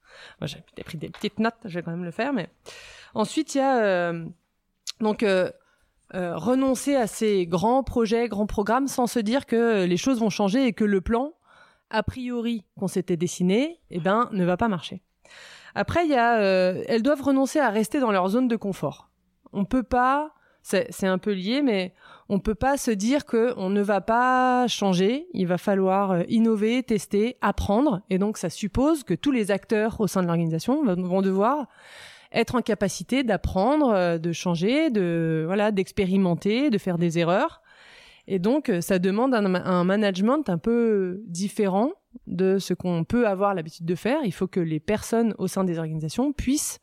Moi, 0.40 0.46
j'ai 0.46 0.84
pris 0.84 0.98
des 0.98 1.08
petites 1.08 1.38
notes, 1.38 1.54
je 1.64 1.78
vais 1.78 1.82
quand 1.82 1.90
même 1.90 2.04
le 2.04 2.10
faire, 2.10 2.32
mais 2.32 2.48
ensuite 3.14 3.54
il 3.54 3.58
y 3.58 3.60
a 3.60 4.12
donc 5.00 5.24
renoncer 6.12 6.96
à 6.96 7.06
ces 7.06 7.46
grands 7.46 7.82
projets, 7.82 8.28
grands 8.28 8.46
programmes, 8.46 8.88
sans 8.88 9.06
se 9.06 9.18
dire 9.18 9.46
que 9.46 9.84
les 9.84 9.96
choses 9.96 10.20
vont 10.20 10.30
changer 10.30 10.66
et 10.66 10.72
que 10.72 10.84
le 10.84 11.00
plan 11.00 11.32
a 11.90 12.02
priori 12.02 12.64
qu'on 12.78 12.88
s'était 12.88 13.16
dessiné, 13.16 13.80
eh 13.90 14.00
ben, 14.00 14.28
ne 14.32 14.44
va 14.44 14.56
pas 14.56 14.68
marcher. 14.68 15.02
Après, 15.74 16.04
il 16.04 16.10
y 16.10 16.16
a, 16.16 16.38
euh, 16.38 16.82
elles 16.88 17.02
doivent 17.02 17.22
renoncer 17.22 17.58
à 17.58 17.70
rester 17.70 18.00
dans 18.00 18.10
leur 18.10 18.28
zone 18.28 18.48
de 18.48 18.56
confort. 18.56 19.10
On 19.52 19.64
peut 19.64 19.82
pas, 19.82 20.34
c'est 20.62 21.06
un 21.06 21.18
peu 21.18 21.32
lié, 21.32 21.62
mais 21.62 21.94
on 22.28 22.40
peut 22.40 22.54
pas 22.54 22.76
se 22.76 22.90
dire 22.90 23.24
que 23.24 23.54
on 23.56 23.70
ne 23.70 23.80
va 23.80 24.00
pas 24.00 24.66
changer. 24.68 25.28
Il 25.32 25.46
va 25.46 25.58
falloir 25.58 26.12
euh, 26.12 26.22
innover, 26.28 26.82
tester, 26.82 27.36
apprendre, 27.40 28.02
et 28.10 28.18
donc 28.18 28.38
ça 28.38 28.50
suppose 28.50 29.04
que 29.04 29.14
tous 29.14 29.30
les 29.30 29.50
acteurs 29.50 30.00
au 30.00 30.06
sein 30.06 30.22
de 30.22 30.26
l'organisation 30.26 30.84
vont 30.84 31.22
devoir 31.22 31.66
être 32.30 32.56
en 32.56 32.60
capacité 32.60 33.22
d'apprendre, 33.22 33.90
euh, 33.90 34.18
de 34.18 34.32
changer, 34.32 34.90
de 34.90 35.44
voilà, 35.46 35.72
d'expérimenter, 35.72 36.70
de 36.70 36.78
faire 36.78 36.98
des 36.98 37.18
erreurs 37.18 37.62
et 38.30 38.38
donc, 38.38 38.68
euh, 38.68 38.82
ça 38.82 38.98
demande 38.98 39.34
un, 39.34 39.84
management 39.84 40.50
un 40.50 40.58
peu 40.58 41.22
différent 41.24 41.92
de 42.26 42.58
ce 42.58 42.74
qu'on 42.74 43.04
peut 43.04 43.26
avoir 43.26 43.54
l'habitude 43.54 43.86
de 43.86 43.94
faire. 43.94 44.20
Il 44.22 44.32
faut 44.32 44.46
que 44.46 44.60
les 44.60 44.80
personnes 44.80 45.34
au 45.38 45.46
sein 45.46 45.64
des 45.64 45.78
organisations 45.78 46.34
puissent 46.34 46.78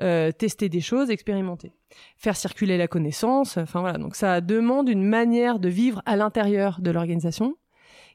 euh, 0.00 0.32
tester 0.32 0.68
des 0.68 0.80
choses, 0.80 1.10
expérimenter, 1.10 1.72
faire 2.16 2.36
circuler 2.36 2.78
la 2.78 2.88
connaissance. 2.88 3.56
Enfin 3.56 3.80
voilà, 3.80 3.98
donc 3.98 4.14
ça 4.16 4.40
demande 4.40 4.88
une 4.88 5.04
manière 5.04 5.58
de 5.58 5.68
vivre 5.68 6.02
à 6.06 6.16
l'intérieur 6.16 6.80
de 6.80 6.90
l'organisation 6.90 7.56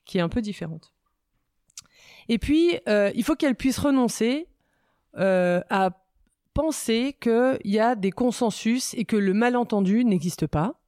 qui 0.05 0.17
est 0.17 0.21
un 0.21 0.29
peu 0.29 0.41
différente. 0.41 0.93
Et 2.27 2.39
puis, 2.39 2.79
euh, 2.89 3.11
il 3.15 3.23
faut 3.23 3.35
qu'elle 3.35 3.55
puisse 3.55 3.77
renoncer 3.77 4.47
à 5.17 5.91
penser 6.53 7.15
qu'il 7.21 7.59
y 7.63 7.79
a 7.79 7.95
des 7.95 8.11
consensus 8.11 8.93
et 8.95 9.05
que 9.05 9.15
le 9.15 9.33
malentendu 9.33 10.03
n'existe 10.03 10.47
pas 10.47 10.73
euh, 10.73 10.84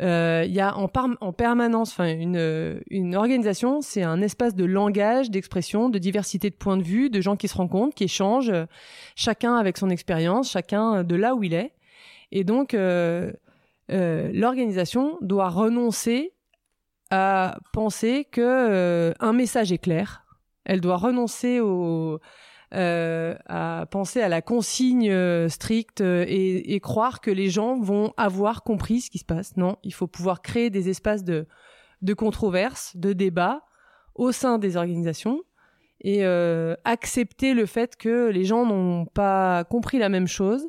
il 0.00 0.52
y 0.52 0.60
a 0.60 0.76
en, 0.76 0.88
en 1.20 1.32
permanence, 1.32 1.90
enfin 1.90 2.08
une, 2.08 2.80
une 2.88 3.16
organisation, 3.16 3.80
c'est 3.80 4.02
un 4.02 4.22
espace 4.22 4.54
de 4.54 4.64
langage, 4.64 5.30
d'expression, 5.30 5.88
de 5.88 5.98
diversité 5.98 6.50
de 6.50 6.54
points 6.54 6.76
de 6.76 6.82
vue, 6.82 7.10
de 7.10 7.20
gens 7.20 7.36
qui 7.36 7.48
se 7.48 7.56
rencontrent, 7.56 7.94
qui 7.94 8.04
échangent, 8.04 8.52
chacun 9.16 9.56
avec 9.56 9.76
son 9.76 9.90
expérience, 9.90 10.52
chacun 10.52 11.02
de 11.02 11.16
là 11.16 11.34
où 11.34 11.42
il 11.42 11.54
est. 11.54 11.72
Et 12.32 12.44
donc 12.44 12.74
euh, 12.74 13.32
euh, 13.90 14.30
l'organisation 14.32 15.18
doit 15.20 15.48
renoncer 15.48 16.34
à 17.10 17.58
penser 17.72 18.26
que 18.30 18.42
euh, 18.42 19.14
un 19.20 19.32
message 19.32 19.72
est 19.72 19.78
clair. 19.78 20.24
Elle 20.64 20.80
doit 20.80 20.98
renoncer 20.98 21.60
au 21.60 22.20
euh, 22.74 23.34
à 23.46 23.86
penser 23.90 24.20
à 24.20 24.28
la 24.28 24.42
consigne 24.42 25.10
euh, 25.10 25.48
stricte 25.48 26.02
euh, 26.02 26.24
et, 26.28 26.74
et, 26.74 26.80
croire 26.80 27.20
que 27.20 27.30
les 27.30 27.48
gens 27.48 27.80
vont 27.80 28.12
avoir 28.16 28.62
compris 28.62 29.00
ce 29.00 29.10
qui 29.10 29.18
se 29.18 29.24
passe. 29.24 29.56
Non, 29.56 29.76
il 29.84 29.94
faut 29.94 30.06
pouvoir 30.06 30.42
créer 30.42 30.68
des 30.68 30.90
espaces 30.90 31.24
de, 31.24 31.46
de 32.02 32.14
controverse, 32.14 32.94
de 32.96 33.12
débat 33.12 33.62
au 34.14 34.32
sein 34.32 34.58
des 34.58 34.76
organisations 34.76 35.42
et 36.00 36.24
euh, 36.24 36.74
accepter 36.84 37.54
le 37.54 37.66
fait 37.66 37.96
que 37.96 38.28
les 38.28 38.44
gens 38.44 38.66
n'ont 38.66 39.06
pas 39.06 39.64
compris 39.64 39.98
la 39.98 40.08
même 40.08 40.28
chose 40.28 40.68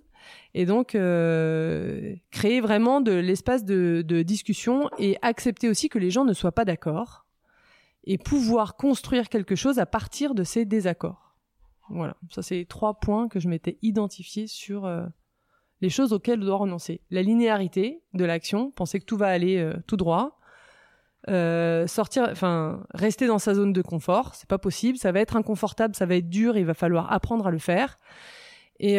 et 0.54 0.66
donc 0.66 0.96
euh, 0.96 2.16
créer 2.32 2.62
vraiment 2.62 3.02
de 3.02 3.12
l'espace 3.12 3.64
de, 3.64 4.04
de, 4.06 4.22
discussion 4.24 4.90
et 4.98 5.18
accepter 5.22 5.70
aussi 5.70 5.90
que 5.90 6.00
les 6.00 6.12
gens 6.12 6.26
ne 6.26 6.34
soient 6.34 6.52
pas 6.52 6.66
d'accord 6.66 7.26
et 8.06 8.18
pouvoir 8.18 8.76
construire 8.76 9.30
quelque 9.30 9.56
chose 9.56 9.78
à 9.78 9.86
partir 9.86 10.34
de 10.34 10.44
ces 10.44 10.66
désaccords. 10.66 11.29
Voilà, 11.90 12.16
ça 12.30 12.42
c'est 12.42 12.66
trois 12.68 13.00
points 13.00 13.28
que 13.28 13.40
je 13.40 13.48
m'étais 13.48 13.78
identifié 13.82 14.48
sur 14.48 14.86
euh, 14.86 15.06
les 15.82 15.90
choses 15.90 16.14
auxquelles 16.14 16.42
on 16.42 16.46
doit 16.46 16.58
renoncer. 16.58 17.02
La 17.10 17.22
linéarité 17.22 18.02
de 18.14 18.26
l'action, 18.26 18.72
penser 18.72 19.00
que 19.00 19.06
tout 19.06 19.18
va 19.18 19.28
aller 19.28 19.58
euh, 19.58 19.74
tout 19.88 19.98
droit. 19.98 20.40
Euh, 21.28 21.86
sortir, 21.88 22.28
enfin, 22.32 22.86
rester 22.94 23.28
dans 23.28 23.40
sa 23.40 23.54
zone 23.54 23.74
de 23.74 23.82
confort, 23.82 24.36
c'est 24.36 24.48
pas 24.48 24.58
possible. 24.58 24.98
Ça 24.98 25.12
va 25.12 25.20
être 25.20 25.36
inconfortable, 25.36 25.96
ça 25.96 26.06
va 26.06 26.16
être 26.16 26.30
dur. 26.30 26.58
Il 26.58 26.66
va 26.66 26.74
falloir 26.74 27.12
apprendre 27.12 27.48
à 27.48 27.52
le 27.52 27.60
faire 27.60 28.00
et, 28.80 28.98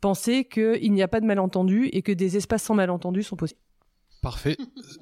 penser 0.00 0.44
qu'il 0.44 0.92
n'y 0.92 1.02
a 1.02 1.08
pas 1.08 1.20
de 1.20 1.26
malentendu 1.26 1.88
et 1.92 2.02
que 2.02 2.12
des 2.12 2.36
espaces 2.36 2.64
sans 2.64 2.74
malentendu 2.74 3.22
sont 3.22 3.36
possibles. 3.36 3.60
Parfait. 4.22 4.56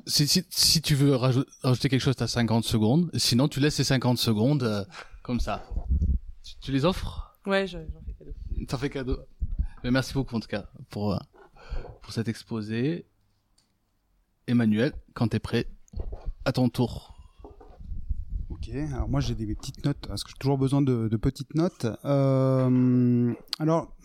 si, 0.06 0.26
si, 0.26 0.44
si, 0.50 0.82
tu 0.82 0.94
veux 0.94 1.14
rajouter 1.14 1.88
quelque 1.88 2.02
chose, 2.02 2.16
tu 2.16 2.22
as 2.22 2.28
50 2.28 2.64
secondes. 2.64 3.10
Sinon, 3.14 3.48
tu 3.48 3.60
laisses 3.60 3.76
ces 3.76 3.84
50 3.84 4.18
secondes 4.18 4.86
comme 5.24 5.40
ça. 5.40 5.66
Tu, 6.60 6.70
les 6.70 6.84
offres? 6.84 7.36
Ouais, 7.46 7.66
j'en 7.66 7.80
fais 8.06 8.12
cadeau. 8.12 8.32
T'en 8.68 8.78
fais 8.78 8.90
cadeau. 8.90 9.18
Mais 9.82 9.90
merci 9.90 10.14
beaucoup 10.14 10.36
en 10.36 10.40
tout 10.40 10.48
cas 10.48 10.66
pour, 10.90 11.14
euh, 11.14 11.18
pour 12.02 12.12
cet 12.12 12.28
exposé. 12.28 13.06
Emmanuel, 14.46 14.92
quand 15.14 15.28
t'es 15.28 15.40
prêt, 15.40 15.66
à 16.44 16.52
ton 16.52 16.68
tour. 16.68 17.16
Ok, 18.50 18.68
alors 18.68 19.08
moi 19.08 19.20
j'ai 19.20 19.34
des 19.34 19.54
petites 19.54 19.84
notes, 19.86 20.06
parce 20.06 20.22
que 20.22 20.30
j'ai 20.30 20.38
toujours 20.38 20.58
besoin 20.58 20.82
de, 20.82 21.08
de 21.08 21.16
petites 21.16 21.54
notes. 21.54 21.86
Euh, 22.04 23.32
alors, 23.58 23.96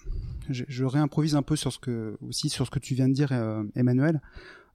je, 0.50 0.64
je, 0.70 0.86
réimprovise 0.86 1.36
un 1.36 1.42
peu 1.42 1.58
sur 1.58 1.74
ce 1.74 1.80
que, 1.80 2.18
aussi 2.26 2.48
sur 2.48 2.66
ce 2.66 2.72
que 2.72 2.80
tu 2.80 2.96
viens 2.96 3.10
de 3.10 3.14
dire, 3.14 3.34
euh, 3.34 3.64
Emmanuel. 3.76 4.22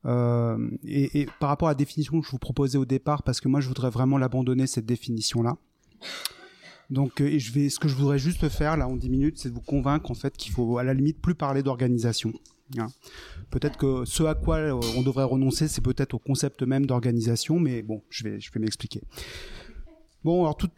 Euh, 0.05 0.71
et, 0.85 1.23
et, 1.23 1.29
par 1.41 1.49
rapport 1.49 1.69
à 1.69 1.71
la 1.71 1.77
définition 1.77 2.21
que 2.21 2.27
je 2.27 2.31
vous 2.31 2.39
proposais 2.39 2.77
au 2.77 2.85
départ, 2.85 3.23
parce 3.23 3.41
que 3.41 3.49
moi 3.49 3.61
je 3.61 3.69
voudrais 3.69 3.89
vraiment 3.89 4.19
l'abandonner 4.19 4.67
cette 4.67 4.85
définition-là. 4.85 5.57
Donc, 6.91 7.21
et 7.21 7.39
je 7.39 7.53
vais, 7.53 7.69
ce 7.71 7.79
que 7.79 7.89
je 7.89 7.95
voudrais 7.95 8.19
juste 8.19 8.49
faire 8.49 8.77
là 8.77 8.87
en 8.87 8.97
10 8.97 9.09
minutes, 9.09 9.39
c'est 9.39 9.49
de 9.49 9.55
vous 9.55 9.61
convaincre 9.61 10.11
en 10.11 10.15
fait 10.15 10.37
qu'il 10.37 10.53
faut 10.53 10.79
à 10.79 10.85
la 10.85 10.95
limite 10.95 11.21
plus 11.21 11.35
parler 11.35 11.63
d'organisation. 11.63 12.33
Hein. 12.79 12.89
Peut-être 13.51 13.77
que 13.77 14.05
ce 14.05 14.23
à 14.25 14.35
quoi 14.35 14.59
on 14.97 15.03
devrait 15.03 15.25
renoncer, 15.25 15.69
c'est 15.69 15.81
peut-être 15.81 16.15
au 16.15 16.19
concept 16.19 16.63
même 16.63 16.87
d'organisation, 16.87 17.59
mais 17.59 17.83
bon, 17.83 18.03
je 18.11 18.25
vais, 18.25 18.41
je 18.41 18.51
vais 18.53 18.61
m'expliquer. 18.61 19.01
Bon, 20.25 20.43
alors 20.43 20.57
tout, 20.57 20.71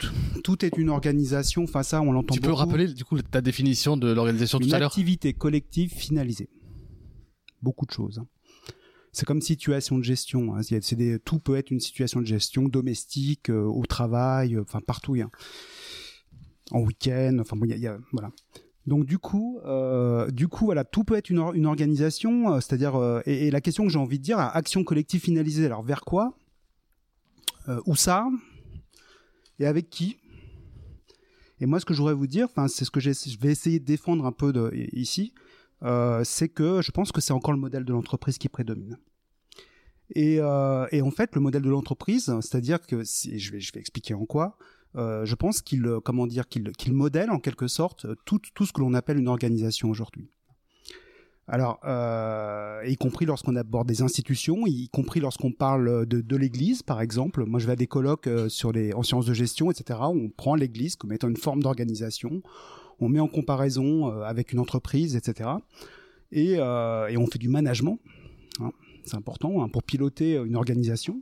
tout 0.43 0.65
est 0.65 0.77
une 0.77 0.89
organisation. 0.89 1.63
Enfin, 1.63 1.81
ça, 1.81 2.01
on 2.01 2.11
l'entend. 2.11 2.35
Tu 2.35 2.41
peux 2.41 2.51
rappeler 2.51 2.87
du 2.87 3.05
coup 3.05 3.21
ta 3.21 3.39
définition 3.39 3.95
de 3.95 4.11
l'organisation 4.11 4.59
tout 4.59 4.65
à 4.65 4.71
l'heure? 4.71 4.79
Une 4.79 4.85
activité 4.85 5.33
collective 5.33 5.93
finalisée. 5.93 6.49
Beaucoup 7.61 7.85
de 7.85 7.91
choses. 7.91 8.19
Hein. 8.19 8.27
C'est 9.17 9.25
comme 9.25 9.41
situation 9.41 9.97
de 9.97 10.03
gestion. 10.03 10.55
Hein. 10.55 10.61
Tout 11.25 11.39
peut 11.39 11.55
être 11.55 11.71
une 11.71 11.79
situation 11.79 12.21
de 12.21 12.27
gestion 12.27 12.67
domestique, 12.69 13.49
euh, 13.49 13.63
au 13.63 13.83
travail, 13.83 14.53
euh, 14.53 14.61
enfin 14.61 14.79
partout. 14.79 15.15
Hein. 15.15 15.31
En 16.69 16.81
week-end. 16.81 17.39
Enfin, 17.41 17.57
il 17.63 17.79
y, 17.79 17.87
a, 17.87 17.97
voilà. 18.11 18.29
Donc 18.85 19.05
du 19.05 19.17
coup, 19.17 19.59
euh, 19.65 20.29
du 20.29 20.47
coup, 20.47 20.65
voilà, 20.65 20.83
tout 20.83 21.03
peut 21.03 21.15
être 21.15 21.31
une, 21.31 21.65
organisation, 21.65 22.61
c'est-à-dire, 22.61 23.23
et, 23.25 23.49
la 23.49 23.59
question 23.59 23.85
que 23.85 23.89
j'ai 23.89 23.97
envie 23.97 24.19
de 24.19 24.23
dire, 24.23 24.37
action 24.37 24.83
collective 24.83 25.21
finalisée. 25.21 25.65
Alors 25.65 25.81
vers 25.81 26.01
quoi? 26.01 26.37
Où 27.87 27.95
ça? 27.95 28.27
Et 29.57 29.65
avec 29.65 29.89
qui? 29.89 30.17
Et 31.59 31.65
moi, 31.65 31.79
ce 31.79 31.85
que 31.85 31.95
je 31.95 32.01
voudrais 32.01 32.13
vous 32.13 32.27
dire, 32.27 32.49
c'est 32.67 32.85
ce 32.85 32.91
que 32.91 32.99
je 32.99 33.09
vais 33.39 33.51
essayer 33.51 33.79
de 33.79 33.85
défendre 33.85 34.27
un 34.27 34.31
peu 34.31 34.53
ici, 34.93 35.33
c'est 35.81 36.49
que 36.49 36.83
je 36.83 36.91
pense 36.91 37.11
que 37.11 37.19
c'est 37.19 37.33
encore 37.33 37.53
le 37.53 37.59
modèle 37.59 37.83
de 37.83 37.93
l'entreprise 37.93 38.37
qui 38.37 38.47
prédomine. 38.47 38.99
Et, 40.15 40.37
euh, 40.39 40.87
et, 40.91 41.01
en 41.01 41.11
fait, 41.11 41.35
le 41.35 41.41
modèle 41.41 41.61
de 41.61 41.69
l'entreprise, 41.69 42.25
c'est-à-dire 42.41 42.81
que 42.81 43.03
je 43.03 43.51
vais, 43.51 43.59
je 43.59 43.73
vais 43.73 43.79
expliquer 43.79 44.13
en 44.13 44.25
quoi. 44.25 44.57
Euh, 44.95 45.25
je 45.25 45.35
pense 45.35 45.61
qu'il, 45.61 45.85
comment 46.03 46.27
dire, 46.27 46.47
qu'il, 46.47 46.71
qu'il 46.71 46.93
modèle 46.93 47.29
en 47.29 47.39
quelque 47.39 47.67
sorte 47.67 48.07
tout, 48.25 48.39
tout 48.53 48.65
ce 48.65 48.73
que 48.73 48.81
l'on 48.81 48.93
appelle 48.93 49.17
une 49.17 49.27
organisation 49.27 49.89
aujourd'hui. 49.89 50.29
Alors, 51.49 51.79
euh, 51.85 52.81
y 52.85 52.97
compris 52.97 53.25
lorsqu'on 53.25 53.55
aborde 53.55 53.87
des 53.87 54.01
institutions, 54.01 54.67
y 54.67 54.89
compris 54.89 55.21
lorsqu'on 55.21 55.53
parle 55.53 56.05
de, 56.05 56.19
de 56.19 56.35
l'Église, 56.35 56.83
par 56.83 56.99
exemple. 56.99 57.45
Moi, 57.45 57.61
je 57.61 57.67
vais 57.67 57.71
à 57.71 57.77
des 57.77 57.87
colloques 57.87 58.27
euh, 58.27 58.49
sur 58.49 58.73
les 58.73 58.93
en 58.93 59.01
sciences 59.01 59.25
de 59.25 59.33
gestion, 59.33 59.71
etc. 59.71 59.99
On 60.03 60.29
prend 60.29 60.55
l'Église 60.55 60.97
comme 60.97 61.13
étant 61.13 61.29
une 61.29 61.37
forme 61.37 61.63
d'organisation. 61.63 62.41
On 62.99 63.07
met 63.07 63.21
en 63.21 63.29
comparaison 63.29 64.11
euh, 64.11 64.23
avec 64.23 64.51
une 64.51 64.59
entreprise, 64.59 65.15
etc. 65.15 65.49
Et, 66.33 66.55
euh, 66.57 67.07
et 67.07 67.15
on 67.15 67.25
fait 67.27 67.39
du 67.39 67.47
management. 67.47 67.99
Hein, 68.59 68.71
c'est 69.07 69.17
important 69.17 69.63
hein, 69.63 69.69
pour 69.69 69.83
piloter 69.83 70.35
une 70.35 70.55
organisation. 70.55 71.21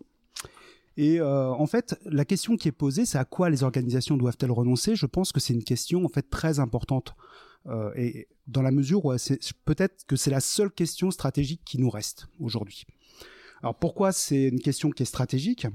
Et 0.98 1.20
euh, 1.20 1.52
en 1.52 1.66
fait, 1.68 2.00
la 2.06 2.24
question 2.24 2.56
qui 2.56 2.70
est 2.70 2.74
posée, 2.74 3.06
c'est 3.06 3.18
à 3.18 3.26
quoi 3.26 3.50
les 3.50 3.64
organisations 3.64 4.16
doivent-elles 4.16 4.52
renoncer? 4.52 4.96
Je 4.96 5.06
pense 5.06 5.32
que 5.32 5.40
c'est 5.40 5.54
une 5.54 5.64
question 5.64 6.06
en 6.06 6.10
fait 6.10 6.30
très 6.30 6.60
importante 6.60 7.16
euh, 7.68 7.92
et 7.96 8.28
dans 8.48 8.62
la 8.62 8.72
mesure 8.72 9.04
où 9.04 9.18
c'est 9.18 9.40
peut-être 9.66 10.06
que 10.06 10.16
c'est 10.16 10.32
la 10.32 10.40
seule 10.40 10.72
question 10.72 11.12
stratégique 11.12 11.62
qui 11.66 11.80
nous 11.80 11.90
reste 11.90 12.28
aujourd'hui. 12.40 12.86
Alors 13.62 13.76
pourquoi 13.76 14.12
c'est 14.12 14.46
une 14.46 14.60
question 14.60 14.92
qui 14.92 15.04
est 15.04 15.08
stratégique? 15.08 15.68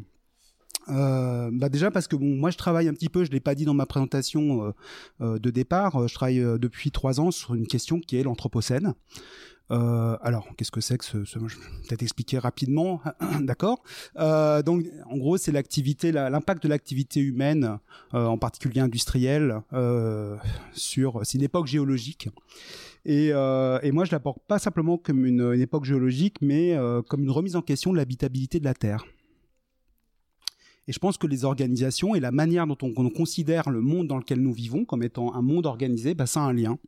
Euh, 0.88 1.50
bah 1.52 1.68
déjà 1.68 1.90
parce 1.90 2.08
que 2.08 2.16
moi 2.16 2.50
je 2.50 2.56
travaille 2.56 2.88
un 2.88 2.94
petit 2.94 3.08
peu, 3.08 3.24
je 3.24 3.30
l'ai 3.30 3.40
pas 3.40 3.54
dit 3.54 3.64
dans 3.64 3.74
ma 3.74 3.86
présentation 3.86 4.64
euh, 4.64 4.72
euh 5.20 5.38
de 5.38 5.50
départ, 5.50 6.08
je 6.08 6.14
travaille 6.14 6.40
depuis 6.58 6.90
trois 6.90 7.20
ans 7.20 7.30
sur 7.30 7.54
une 7.54 7.66
question 7.66 8.00
qui 8.00 8.16
est 8.16 8.22
l'anthropocène. 8.22 8.94
Alors, 9.70 10.48
qu'est-ce 10.56 10.72
que 10.72 10.80
c'est 10.80 10.98
que 10.98 11.04
ce, 11.04 11.24
Je 11.24 11.38
vais 11.38 11.64
peut-être 11.86 12.02
expliquer 12.02 12.38
rapidement, 12.38 13.00
d'accord 13.40 13.84
Donc, 14.16 14.84
en 15.08 15.16
gros, 15.16 15.36
c'est 15.36 15.52
l'activité, 15.52 16.10
l'impact 16.10 16.64
de 16.64 16.68
l'activité 16.68 17.20
humaine, 17.20 17.78
en 18.12 18.36
particulier 18.36 18.80
industrielle, 18.80 19.62
sur. 20.72 21.20
C'est 21.22 21.38
une 21.38 21.44
époque 21.44 21.68
géologique. 21.68 22.28
Et, 23.04 23.32
moi, 23.32 24.04
je 24.04 24.10
l'apporte 24.10 24.42
pas 24.48 24.58
simplement 24.58 24.98
comme 24.98 25.24
une, 25.24 25.52
une, 25.52 25.60
époque 25.60 25.84
géologique, 25.84 26.38
mais 26.42 26.76
comme 27.08 27.22
une 27.22 27.30
remise 27.30 27.54
en 27.54 27.62
question 27.62 27.92
de 27.92 27.96
l'habitabilité 27.96 28.58
de 28.58 28.64
la 28.64 28.74
Terre. 28.74 29.04
Et 30.90 30.92
je 30.92 30.98
pense 30.98 31.18
que 31.18 31.28
les 31.28 31.44
organisations 31.44 32.16
et 32.16 32.20
la 32.20 32.32
manière 32.32 32.66
dont 32.66 32.76
on, 32.82 32.92
on, 32.96 33.10
considère 33.10 33.70
le 33.70 33.80
monde 33.80 34.08
dans 34.08 34.18
lequel 34.18 34.40
nous 34.40 34.52
vivons 34.52 34.84
comme 34.84 35.04
étant 35.04 35.32
un 35.36 35.40
monde 35.40 35.66
organisé, 35.66 36.14
bah, 36.14 36.26
ça 36.26 36.40
a 36.40 36.42
un 36.42 36.52
lien 36.52 36.80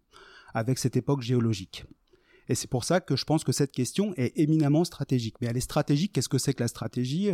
avec 0.55 0.79
cette 0.79 0.97
époque 0.97 1.23
géologique. 1.23 1.85
Et 2.49 2.57
c'est 2.57 2.67
pour 2.67 2.83
ça 2.83 3.01
que 3.01 3.15
je 3.15 3.25
pense 3.25 3.45
que 3.45 3.53
cette 3.53 3.71
question 3.71 4.13
est 4.17 4.37
éminemment 4.37 4.83
stratégique. 4.83 5.37
Mais 5.41 5.47
elle 5.47 5.57
est 5.57 5.61
stratégique. 5.61 6.13
Qu'est-ce 6.13 6.29
que 6.29 6.39
c'est 6.39 6.53
que 6.53 6.65
la 6.65 6.67
stratégie 6.67 7.31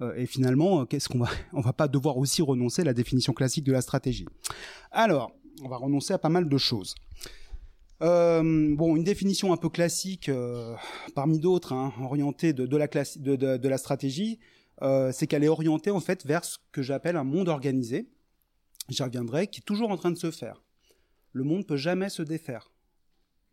euh, 0.00 0.14
Et 0.16 0.24
finalement, 0.24 0.80
euh, 0.80 0.84
qu'est-ce 0.86 1.10
qu'on 1.10 1.18
va 1.18 1.28
On 1.52 1.60
va 1.60 1.74
pas 1.74 1.86
devoir 1.86 2.16
aussi 2.16 2.40
renoncer 2.40 2.80
à 2.80 2.86
la 2.86 2.94
définition 2.94 3.34
classique 3.34 3.64
de 3.64 3.72
la 3.72 3.82
stratégie. 3.82 4.24
Alors, 4.92 5.32
on 5.62 5.68
va 5.68 5.76
renoncer 5.76 6.14
à 6.14 6.18
pas 6.18 6.30
mal 6.30 6.48
de 6.48 6.56
choses. 6.56 6.94
Euh, 8.02 8.74
bon, 8.76 8.96
une 8.96 9.04
définition 9.04 9.52
un 9.52 9.56
peu 9.56 9.68
classique 9.68 10.28
euh, 10.28 10.74
parmi 11.14 11.38
d'autres, 11.38 11.72
hein, 11.72 11.92
orientée 12.02 12.52
de, 12.52 13.68
la 13.68 13.78
stratégie, 13.78 14.38
euh, 14.82 15.12
c'est 15.12 15.26
qu'elle 15.26 15.44
est 15.44 15.48
orientée 15.48 15.90
en 15.90 16.00
fait 16.00 16.24
vers 16.26 16.44
ce 16.44 16.58
que 16.72 16.82
j'appelle 16.82 17.16
un 17.16 17.24
monde 17.24 17.48
organisé. 17.48 18.08
J'y 18.88 19.02
reviendrai, 19.02 19.48
qui 19.48 19.60
est 19.60 19.64
toujours 19.64 19.90
en 19.90 19.96
train 19.96 20.10
de 20.10 20.18
se 20.18 20.30
faire. 20.30 20.62
Le 21.32 21.44
monde 21.44 21.66
peut 21.66 21.76
jamais 21.76 22.08
se 22.08 22.22
défaire. 22.22 22.70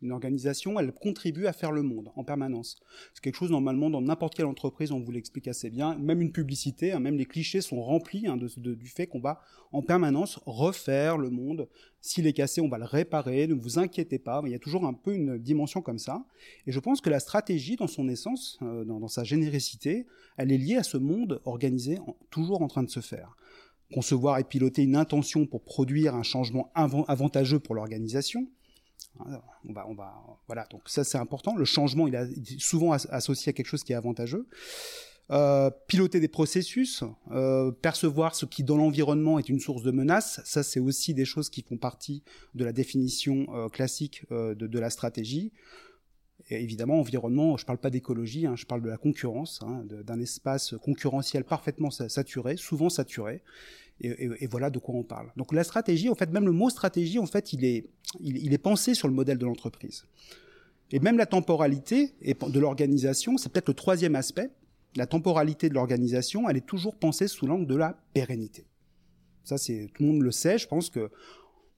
Une 0.04 0.12
organisation, 0.12 0.78
elle 0.78 0.92
contribue 0.92 1.46
à 1.46 1.54
faire 1.54 1.72
le 1.72 1.82
monde 1.82 2.10
en 2.14 2.24
permanence. 2.24 2.76
C'est 3.14 3.22
quelque 3.22 3.38
chose 3.38 3.50
normalement 3.50 3.88
dans 3.88 4.02
n'importe 4.02 4.34
quelle 4.34 4.44
entreprise, 4.44 4.92
on 4.92 5.00
vous 5.00 5.10
l'explique 5.10 5.48
assez 5.48 5.70
bien. 5.70 5.96
Même 5.96 6.20
une 6.20 6.30
publicité, 6.30 6.92
hein, 6.92 7.00
même 7.00 7.16
les 7.16 7.24
clichés 7.24 7.62
sont 7.62 7.82
remplis 7.82 8.26
hein, 8.26 8.36
de, 8.36 8.74
du 8.74 8.88
fait 8.88 9.06
qu'on 9.06 9.20
va 9.20 9.40
en 9.72 9.80
permanence 9.80 10.40
refaire 10.44 11.16
le 11.16 11.30
monde. 11.30 11.70
S'il 12.02 12.26
est 12.26 12.34
cassé, 12.34 12.60
on 12.60 12.68
va 12.68 12.76
le 12.76 12.84
réparer. 12.84 13.46
Ne 13.46 13.54
vous 13.54 13.78
inquiétez 13.78 14.18
pas. 14.18 14.42
Il 14.44 14.52
y 14.52 14.54
a 14.54 14.58
toujours 14.58 14.84
un 14.84 14.92
peu 14.92 15.14
une 15.14 15.38
dimension 15.38 15.80
comme 15.80 15.98
ça. 15.98 16.26
Et 16.66 16.72
je 16.72 16.80
pense 16.80 17.00
que 17.00 17.08
la 17.08 17.18
stratégie, 17.18 17.76
dans 17.76 17.86
son 17.86 18.06
essence, 18.06 18.58
euh, 18.60 18.84
dans, 18.84 19.08
sa 19.08 19.24
généricité, 19.24 20.04
elle 20.36 20.52
est 20.52 20.58
liée 20.58 20.76
à 20.76 20.82
ce 20.82 20.98
monde 20.98 21.40
organisé, 21.46 21.98
toujours 22.30 22.60
en 22.60 22.68
train 22.68 22.82
de 22.82 22.90
se 22.90 23.00
faire 23.00 23.36
concevoir 23.92 24.38
et 24.38 24.44
piloter 24.44 24.82
une 24.82 24.96
intention 24.96 25.46
pour 25.46 25.62
produire 25.62 26.14
un 26.14 26.22
changement 26.24 26.72
avantageux 26.74 27.60
pour 27.60 27.74
l'organisation, 27.74 28.48
on 29.18 29.72
va, 29.72 29.86
on 29.88 29.94
va, 29.94 30.14
voilà. 30.46 30.66
Donc 30.70 30.82
ça, 30.86 31.04
c'est 31.04 31.18
important. 31.18 31.54
Le 31.56 31.64
changement, 31.64 32.06
il, 32.06 32.14
est 32.14 32.60
souvent 32.60 32.92
associé 32.92 33.50
à 33.50 33.52
quelque 33.52 33.66
chose 33.66 33.84
qui 33.84 33.92
est 33.92 33.96
avantageux. 33.96 34.48
Euh, 35.30 35.70
piloter 35.88 36.20
des 36.20 36.28
processus, 36.28 37.02
euh, 37.30 37.70
percevoir 37.70 38.34
ce 38.34 38.44
qui 38.44 38.62
dans 38.62 38.76
l'environnement 38.76 39.38
est 39.38 39.48
une 39.48 39.58
source 39.58 39.82
de 39.82 39.90
menace, 39.90 40.42
ça 40.44 40.62
c'est 40.62 40.80
aussi 40.80 41.14
des 41.14 41.24
choses 41.24 41.48
qui 41.48 41.62
font 41.62 41.78
partie 41.78 42.22
de 42.54 42.62
la 42.62 42.74
définition 42.74 43.46
euh, 43.54 43.68
classique 43.70 44.26
de, 44.30 44.78
la 44.78 44.90
stratégie. 44.90 45.50
Évidemment, 46.50 47.00
environnement, 47.00 47.56
je 47.56 47.64
parle 47.64 47.78
pas 47.78 47.88
d'écologie, 47.88 48.44
hein, 48.44 48.54
je 48.54 48.66
parle 48.66 48.82
de 48.82 48.90
la 48.90 48.98
concurrence, 48.98 49.62
hein, 49.62 49.86
d'un 49.88 50.20
espace 50.20 50.74
concurrentiel 50.82 51.44
parfaitement 51.44 51.90
saturé, 51.90 52.58
souvent 52.58 52.90
saturé, 52.90 53.42
et, 54.00 54.46
voilà 54.46 54.70
de 54.70 54.78
quoi 54.78 54.94
on 54.94 55.04
parle. 55.04 55.30
Donc 55.36 55.52
la 55.52 55.64
stratégie, 55.64 56.08
en 56.08 56.14
fait, 56.14 56.30
même 56.30 56.46
le 56.46 56.52
mot 56.52 56.68
stratégie, 56.68 57.18
en 57.18 57.26
fait, 57.26 57.52
il 57.52 57.64
est, 57.64 57.86
il 58.20 58.52
est 58.52 58.58
pensé 58.58 58.94
sur 58.94 59.08
le 59.08 59.14
modèle 59.14 59.38
de 59.38 59.46
l'entreprise. 59.46 60.04
Et 60.90 60.98
même 60.98 61.16
la 61.16 61.26
temporalité 61.26 62.14
de 62.22 62.60
l'organisation, 62.60 63.36
c'est 63.36 63.50
peut-être 63.50 63.68
le 63.68 63.74
troisième 63.74 64.14
aspect. 64.16 64.50
La 64.96 65.06
temporalité 65.06 65.68
de 65.68 65.74
l'organisation, 65.74 66.48
elle 66.48 66.56
est 66.56 66.66
toujours 66.66 66.96
pensée 66.96 67.28
sous 67.28 67.46
l'angle 67.46 67.66
de 67.66 67.74
la 67.74 67.98
pérennité. 68.12 68.66
Ça, 69.44 69.58
c'est 69.58 69.90
tout 69.94 70.02
le 70.02 70.10
monde 70.10 70.22
le 70.22 70.30
sait. 70.30 70.58
Je 70.58 70.68
pense 70.68 70.90
que 70.90 71.10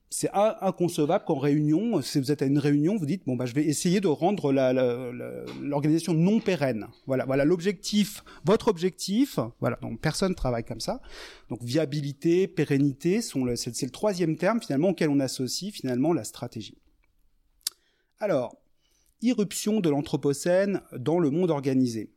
c'est 0.08 0.30
inconcevable 0.32 1.24
qu'en 1.24 1.38
réunion, 1.38 2.00
si 2.00 2.20
vous 2.20 2.30
êtes 2.30 2.40
à 2.40 2.46
une 2.46 2.58
réunion, 2.58 2.96
vous 2.96 3.06
dites 3.06 3.26
bon 3.26 3.34
bah 3.34 3.44
je 3.44 3.54
vais 3.54 3.64
essayer 3.64 4.00
de 4.00 4.06
rendre 4.06 4.52
l'organisation 4.52 6.14
non 6.14 6.38
pérenne. 6.40 6.86
Voilà, 7.06 7.24
voilà 7.24 7.44
l'objectif, 7.44 8.22
votre 8.44 8.68
objectif. 8.68 9.38
Voilà, 9.60 9.76
donc 9.82 10.00
personne 10.00 10.34
travaille 10.34 10.64
comme 10.64 10.80
ça. 10.80 11.00
Donc 11.48 11.62
viabilité, 11.62 12.46
pérennité 12.46 13.20
c'est, 13.20 13.36
le 13.36 13.90
troisième 13.90 14.36
terme 14.36 14.60
finalement 14.60 14.90
auquel 14.90 15.10
on 15.10 15.18
associe 15.18 15.72
finalement 15.72 16.12
la 16.12 16.24
stratégie. 16.24 16.78
Alors, 18.18 18.56
irruption 19.22 19.80
de 19.80 19.90
l'anthropocène 19.90 20.82
dans 20.96 21.18
le 21.18 21.30
monde 21.30 21.50
organisé. 21.50 22.12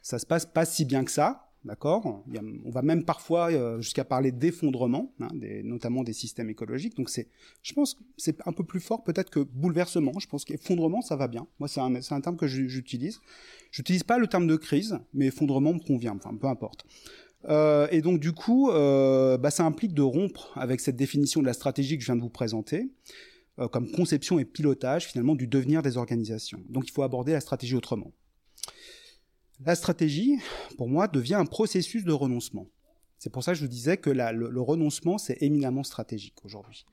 Ça 0.00 0.18
se 0.18 0.26
passe 0.26 0.46
pas 0.46 0.64
si 0.64 0.84
bien 0.84 1.04
que 1.04 1.10
ça. 1.10 1.52
D'accord? 1.64 2.22
On 2.66 2.70
va 2.70 2.82
même 2.82 3.04
parfois 3.04 3.50
euh, 3.50 3.80
jusqu'à 3.80 4.04
parler 4.04 4.32
d'effondrement, 4.32 5.14
hein, 5.20 5.28
notamment 5.62 6.04
des 6.04 6.12
systèmes 6.12 6.50
écologiques. 6.50 6.94
Donc 6.94 7.08
c'est, 7.08 7.28
je 7.62 7.72
pense, 7.72 7.98
c'est 8.18 8.36
un 8.46 8.52
peu 8.52 8.64
plus 8.64 8.80
fort 8.80 9.02
peut-être 9.02 9.30
que 9.30 9.40
bouleversement. 9.40 10.12
Je 10.18 10.28
pense 10.28 10.44
qu'effondrement, 10.44 11.00
ça 11.00 11.16
va 11.16 11.26
bien. 11.26 11.46
Moi, 11.58 11.68
c'est 11.68 11.80
un, 11.80 12.20
terme 12.20 12.36
que 12.36 12.46
j'utilise. 12.46 13.20
J'utilise 13.70 14.02
pas 14.02 14.18
le 14.18 14.26
terme 14.26 14.46
de 14.46 14.56
crise, 14.56 14.98
mais 15.14 15.26
effondrement 15.26 15.72
me 15.72 15.78
convient. 15.78 16.14
Enfin, 16.14 16.36
peu 16.36 16.48
importe. 16.48 16.84
Euh, 17.48 17.88
et 17.90 18.02
donc 18.02 18.20
du 18.20 18.32
coup, 18.32 18.70
euh, 18.70 19.38
bah, 19.38 19.50
ça 19.50 19.64
implique 19.64 19.94
de 19.94 20.02
rompre 20.02 20.52
avec 20.56 20.80
cette 20.80 20.96
définition 20.96 21.40
de 21.40 21.46
la 21.46 21.54
stratégie 21.54 21.96
que 21.96 22.02
je 22.02 22.06
viens 22.06 22.16
de 22.16 22.22
vous 22.22 22.30
présenter, 22.30 22.90
comme 23.70 23.88
conception 23.90 24.40
et 24.40 24.44
pilotage 24.44 25.06
finalement 25.06 25.36
du 25.36 25.46
devenir 25.46 25.80
des 25.80 25.96
organisations. 25.96 26.60
Donc 26.68 26.88
il 26.88 26.90
faut 26.90 27.04
aborder 27.04 27.32
la 27.32 27.40
stratégie 27.40 27.76
autrement. 27.76 28.12
La 29.66 29.74
stratégie, 29.74 30.38
pour 30.76 30.88
moi, 30.88 31.08
devient 31.08 31.34
un 31.34 31.46
processus 31.46 32.04
de 32.04 32.12
renoncement. 32.12 32.66
C'est 33.18 33.30
pour 33.30 33.42
ça 33.42 33.52
que 33.52 33.58
je 33.58 33.62
vous 33.62 33.70
disais 33.70 33.96
que 33.96 34.10
le, 34.10 34.60
renoncement, 34.60 35.16
c'est 35.16 35.42
éminemment 35.42 35.82
stratégique 35.82 36.44
aujourd'hui. 36.44 36.84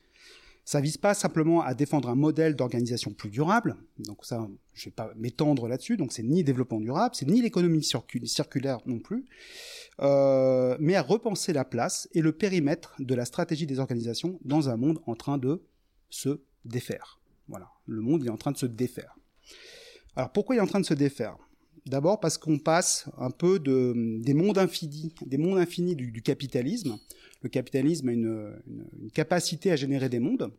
Ça 0.64 0.80
vise 0.80 0.96
pas 0.96 1.14
simplement 1.14 1.62
à 1.62 1.74
défendre 1.74 2.08
un 2.08 2.16
modèle 2.16 2.56
d'organisation 2.56 3.12
plus 3.12 3.30
durable, 3.30 3.76
donc 3.98 4.24
ça, 4.24 4.48
je 4.74 4.86
vais 4.86 4.92
pas 4.92 5.12
m'étendre 5.18 5.68
là-dessus, 5.68 5.98
donc 5.98 6.14
c'est 6.14 6.24
ni 6.24 6.44
développement 6.44 6.80
durable, 6.80 7.16
c'est 7.16 7.28
ni 7.28 7.42
l'économie 7.42 7.84
circulaire 7.84 8.80
non 8.86 9.00
plus, 9.00 9.26
euh, 10.00 10.78
mais 10.80 10.96
à 10.96 11.02
repenser 11.02 11.52
la 11.52 11.66
place 11.66 12.08
et 12.14 12.22
le 12.22 12.32
périmètre 12.32 12.94
de 13.00 13.16
la 13.16 13.26
stratégie 13.26 13.66
des 13.66 13.80
organisations 13.80 14.40
dans 14.46 14.70
un 14.70 14.78
monde 14.78 15.00
en 15.08 15.16
train 15.16 15.40
de 15.40 15.64
se 16.10 16.42
défaire. 16.64 17.20
Voilà, 17.48 17.70
le 17.88 18.02
monde 18.02 18.24
est 18.24 18.30
en 18.30 18.38
train 18.38 18.52
de 18.52 18.58
se 18.58 18.68
défaire. 18.68 19.18
Alors 20.16 20.32
pourquoi 20.32 20.56
il 20.56 20.60
est 20.60 20.62
en 20.62 20.68
train 20.68 20.80
de 20.80 20.86
se 20.86 20.94
défaire? 20.94 21.36
D'abord 21.86 22.20
parce 22.20 22.38
qu'on 22.38 22.60
passe 22.60 23.10
un 23.18 23.32
peu 23.32 23.60
de, 23.60 24.20
des 24.22 24.34
mondes 24.34 24.58
infinis, 24.58 25.14
des 25.26 25.38
mondes 25.38 25.58
infinis 25.58 25.96
du, 25.96 26.22
capitalisme. 26.22 27.00
Le 27.42 27.50
capitalisme 27.50 28.10
a 28.10 28.12
une, 28.12 28.62
capacité 29.14 29.72
à 29.72 29.76
générer 29.76 30.08
des 30.08 30.20
mondes 30.20 30.52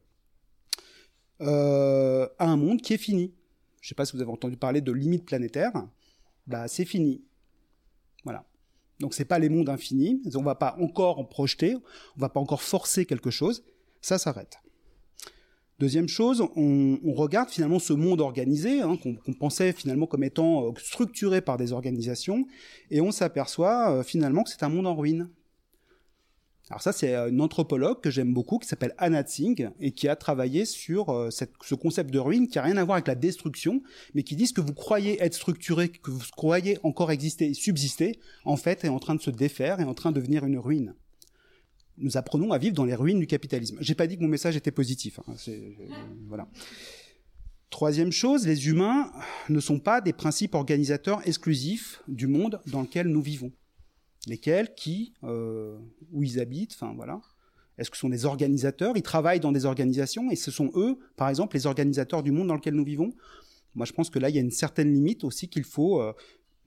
euh, 1.40 2.28
à 2.38 2.46
un 2.46 2.56
monde 2.56 2.80
qui 2.82 2.94
est 2.94 2.98
fini. 2.98 3.32
Je 3.80 3.86
ne 3.86 3.88
sais 3.90 3.94
pas 3.94 4.04
si 4.04 4.16
vous 4.16 4.22
avez 4.22 4.30
entendu 4.30 4.56
parler 4.56 4.80
de 4.80 4.90
limites 4.90 5.24
planétaires. 5.24 5.72
Bah, 6.46 6.66
c'est 6.66 6.84
fini. 6.84 7.22
Voilà. 8.24 8.44
Donc 8.98 9.14
c'est 9.14 9.24
pas 9.24 9.38
les 9.38 9.48
mondes 9.48 9.68
infinis. 9.68 10.22
On 10.34 10.42
va 10.42 10.56
pas 10.56 10.76
encore 10.80 11.20
en 11.20 11.24
projeter. 11.24 11.76
On 12.16 12.20
va 12.20 12.28
pas 12.28 12.40
encore 12.40 12.62
forcer 12.62 13.06
quelque 13.06 13.30
chose. 13.30 13.64
Ça 14.00 14.18
s'arrête. 14.18 14.58
Deuxième 15.82 16.08
chose, 16.08 16.44
on, 16.54 17.12
regarde 17.12 17.48
finalement 17.50 17.80
ce 17.80 17.92
monde 17.92 18.20
organisé, 18.20 18.82
hein, 18.82 18.96
qu'on 18.96 19.32
pensait 19.32 19.72
finalement 19.72 20.06
comme 20.06 20.22
étant 20.22 20.68
euh, 20.68 20.70
structuré 20.76 21.40
par 21.40 21.56
des 21.56 21.72
organisations, 21.72 22.46
et 22.92 23.00
on 23.00 23.10
s'aperçoit 23.10 23.90
euh, 23.90 24.02
finalement 24.04 24.44
que 24.44 24.50
c'est 24.50 24.62
un 24.62 24.68
monde 24.68 24.86
en 24.86 24.94
ruine. 24.94 25.28
Alors 26.70 26.80
ça, 26.82 26.92
c'est 26.92 27.16
euh, 27.16 27.30
une 27.30 27.40
anthropologue 27.40 28.00
que 28.00 28.10
j'aime 28.12 28.32
beaucoup, 28.32 28.58
qui 28.58 28.68
s'appelle 28.68 28.94
Anna 28.96 29.24
Tsing, 29.24 29.70
et 29.80 29.90
qui 29.90 30.06
a 30.06 30.14
travaillé 30.14 30.66
sur 30.66 31.28
ce 31.32 31.74
concept 31.74 32.12
de 32.12 32.20
ruine 32.20 32.46
qui 32.46 32.60
a 32.60 32.62
rien 32.62 32.76
à 32.76 32.84
voir 32.84 32.94
avec 32.94 33.08
la 33.08 33.16
destruction, 33.16 33.82
mais 34.14 34.22
qui 34.22 34.36
dit 34.36 34.52
que 34.52 34.60
vous 34.60 34.74
croyez 34.74 35.20
être 35.20 35.34
structuré, 35.34 35.88
que 35.88 36.12
vous 36.12 36.22
croyez 36.36 36.78
encore 36.84 37.10
exister 37.10 37.46
et 37.48 37.54
subsister, 37.54 38.20
en 38.44 38.56
fait, 38.56 38.84
est 38.84 38.88
en 38.88 39.00
train 39.00 39.16
de 39.16 39.20
se 39.20 39.30
défaire, 39.30 39.80
est 39.80 39.84
en 39.84 39.94
train 39.94 40.12
de 40.12 40.20
devenir 40.20 40.44
une 40.44 40.58
ruine 40.58 40.94
nous 41.98 42.16
apprenons 42.16 42.52
à 42.52 42.58
vivre 42.58 42.74
dans 42.74 42.84
les 42.84 42.94
ruines 42.94 43.20
du 43.20 43.26
capitalisme. 43.26 43.76
J'ai 43.80 43.94
pas 43.94 44.06
dit 44.06 44.16
que 44.16 44.22
mon 44.22 44.28
message 44.28 44.56
était 44.56 44.70
positif. 44.70 45.20
Hein. 45.26 45.34
voilà. 46.28 46.48
Troisième 47.70 48.12
chose, 48.12 48.46
les 48.46 48.68
humains 48.68 49.10
ne 49.48 49.58
sont 49.58 49.78
pas 49.78 50.00
des 50.00 50.12
principes 50.12 50.54
organisateurs 50.54 51.26
exclusifs 51.26 52.02
du 52.06 52.26
monde 52.26 52.60
dans 52.66 52.82
lequel 52.82 53.08
nous 53.08 53.22
vivons. 53.22 53.50
Lesquels, 54.26 54.74
qui, 54.74 55.14
euh, 55.24 55.78
où 56.12 56.22
ils 56.22 56.38
habitent, 56.38 56.76
enfin. 56.78 56.94
Est-ce 57.78 57.90
que 57.90 57.96
ce 57.96 58.02
sont 58.02 58.10
des 58.10 58.26
organisateurs? 58.26 58.96
Ils 58.96 59.02
travaillent 59.02 59.40
dans 59.40 59.52
des 59.52 59.64
organisations 59.64 60.30
et 60.30 60.36
ce 60.36 60.50
sont 60.50 60.70
eux, 60.74 60.98
par 61.16 61.30
exemple, 61.30 61.56
les 61.56 61.66
organisateurs 61.66 62.22
du 62.22 62.30
monde 62.30 62.48
dans 62.48 62.54
lequel 62.54 62.74
nous 62.74 62.84
vivons? 62.84 63.12
Moi, 63.74 63.86
je 63.86 63.92
pense 63.92 64.10
que 64.10 64.18
là, 64.18 64.28
il 64.28 64.36
y 64.36 64.38
a 64.38 64.42
une 64.42 64.50
certaine 64.50 64.92
limite 64.92 65.24
aussi 65.24 65.48
qu'il 65.48 65.64
faut 65.64 66.00
euh, 66.00 66.12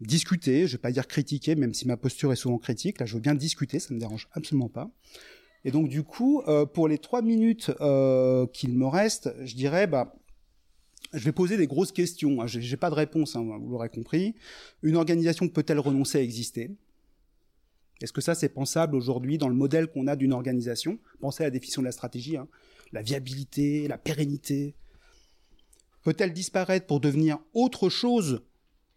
discuter, 0.01 0.67
je 0.67 0.73
vais 0.73 0.81
pas 0.81 0.91
dire 0.91 1.07
critiquer, 1.07 1.55
même 1.55 1.73
si 1.73 1.87
ma 1.87 1.97
posture 1.97 2.31
est 2.33 2.37
souvent 2.37 2.57
critique. 2.57 2.99
Là, 2.99 3.05
je 3.05 3.15
veux 3.15 3.21
bien 3.21 3.35
discuter, 3.35 3.79
ça 3.79 3.93
me 3.93 3.99
dérange 3.99 4.27
absolument 4.33 4.69
pas. 4.69 4.91
Et 5.63 5.71
donc, 5.71 5.89
du 5.89 6.03
coup, 6.03 6.41
euh, 6.47 6.65
pour 6.65 6.87
les 6.87 6.97
trois 6.97 7.21
minutes 7.21 7.71
euh, 7.81 8.45
qu'il 8.47 8.77
me 8.77 8.85
reste, 8.85 9.33
je 9.43 9.55
dirais, 9.55 9.87
bah, 9.87 10.15
je 11.13 11.23
vais 11.23 11.31
poser 11.31 11.57
des 11.57 11.67
grosses 11.67 11.91
questions. 11.91 12.41
Hein. 12.41 12.47
J'ai 12.47 12.77
pas 12.77 12.89
de 12.89 12.95
réponse, 12.95 13.35
hein, 13.35 13.43
vous 13.59 13.69
l'aurez 13.69 13.89
compris. 13.89 14.35
Une 14.83 14.95
organisation 14.95 15.47
peut-elle 15.47 15.79
renoncer 15.79 16.19
à 16.19 16.21
exister? 16.21 16.71
Est-ce 18.01 18.13
que 18.13 18.21
ça, 18.21 18.35
c'est 18.35 18.49
pensable 18.49 18.95
aujourd'hui 18.95 19.37
dans 19.37 19.47
le 19.47 19.55
modèle 19.55 19.87
qu'on 19.87 20.07
a 20.07 20.15
d'une 20.15 20.33
organisation? 20.33 20.99
Pensez 21.19 21.43
à 21.43 21.47
la 21.47 21.51
définition 21.51 21.81
de 21.81 21.85
la 21.85 21.93
stratégie, 21.93 22.37
hein. 22.37 22.47
la 22.91 23.01
viabilité, 23.01 23.87
la 23.87 23.97
pérennité. 23.97 24.75
Peut-elle 26.03 26.33
disparaître 26.33 26.85
pour 26.85 26.99
devenir 26.99 27.39
autre 27.53 27.89
chose? 27.89 28.43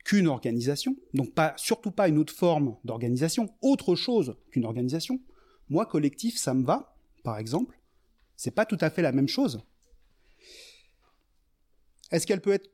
Qu'une 0.09 0.27
organisation, 0.27 0.97
donc 1.13 1.35
pas, 1.35 1.53
surtout 1.59 1.91
pas 1.91 2.09
une 2.09 2.17
autre 2.17 2.33
forme 2.33 2.79
d'organisation, 2.83 3.51
autre 3.61 3.95
chose 3.95 4.37
qu'une 4.51 4.65
organisation. 4.65 5.21
Moi, 5.69 5.85
collectif, 5.85 6.39
ça 6.39 6.55
me 6.55 6.65
va, 6.65 6.97
par 7.25 7.37
exemple. 7.37 7.79
C'est 8.35 8.55
pas 8.55 8.65
tout 8.65 8.79
à 8.81 8.89
fait 8.89 9.03
la 9.03 9.13
même 9.13 9.29
chose. 9.29 9.61
Est-ce 12.11 12.27
qu'elle 12.27 12.41
peut 12.41 12.55
être 12.55 12.71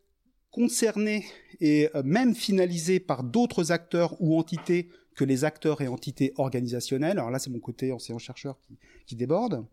concernée 0.53 1.27
et 1.59 1.91
euh, 1.97 2.05
même 2.05 2.37
finalisée 2.37 3.01
par 3.01 3.25
d'autres 3.25 3.73
acteurs 3.73 4.15
ou 4.21 4.39
entités 4.39 4.89
que 5.17 5.25
les 5.25 5.43
acteurs 5.43 5.81
et 5.81 5.89
entités 5.89 6.33
organisationnels 6.37 7.19
Alors 7.19 7.33
là, 7.33 7.41
c'est 7.41 7.51
mon 7.51 7.59
côté 7.59 7.91
enseignant-chercheur 7.91 8.61
qui 9.07 9.17
déborde 9.17 9.67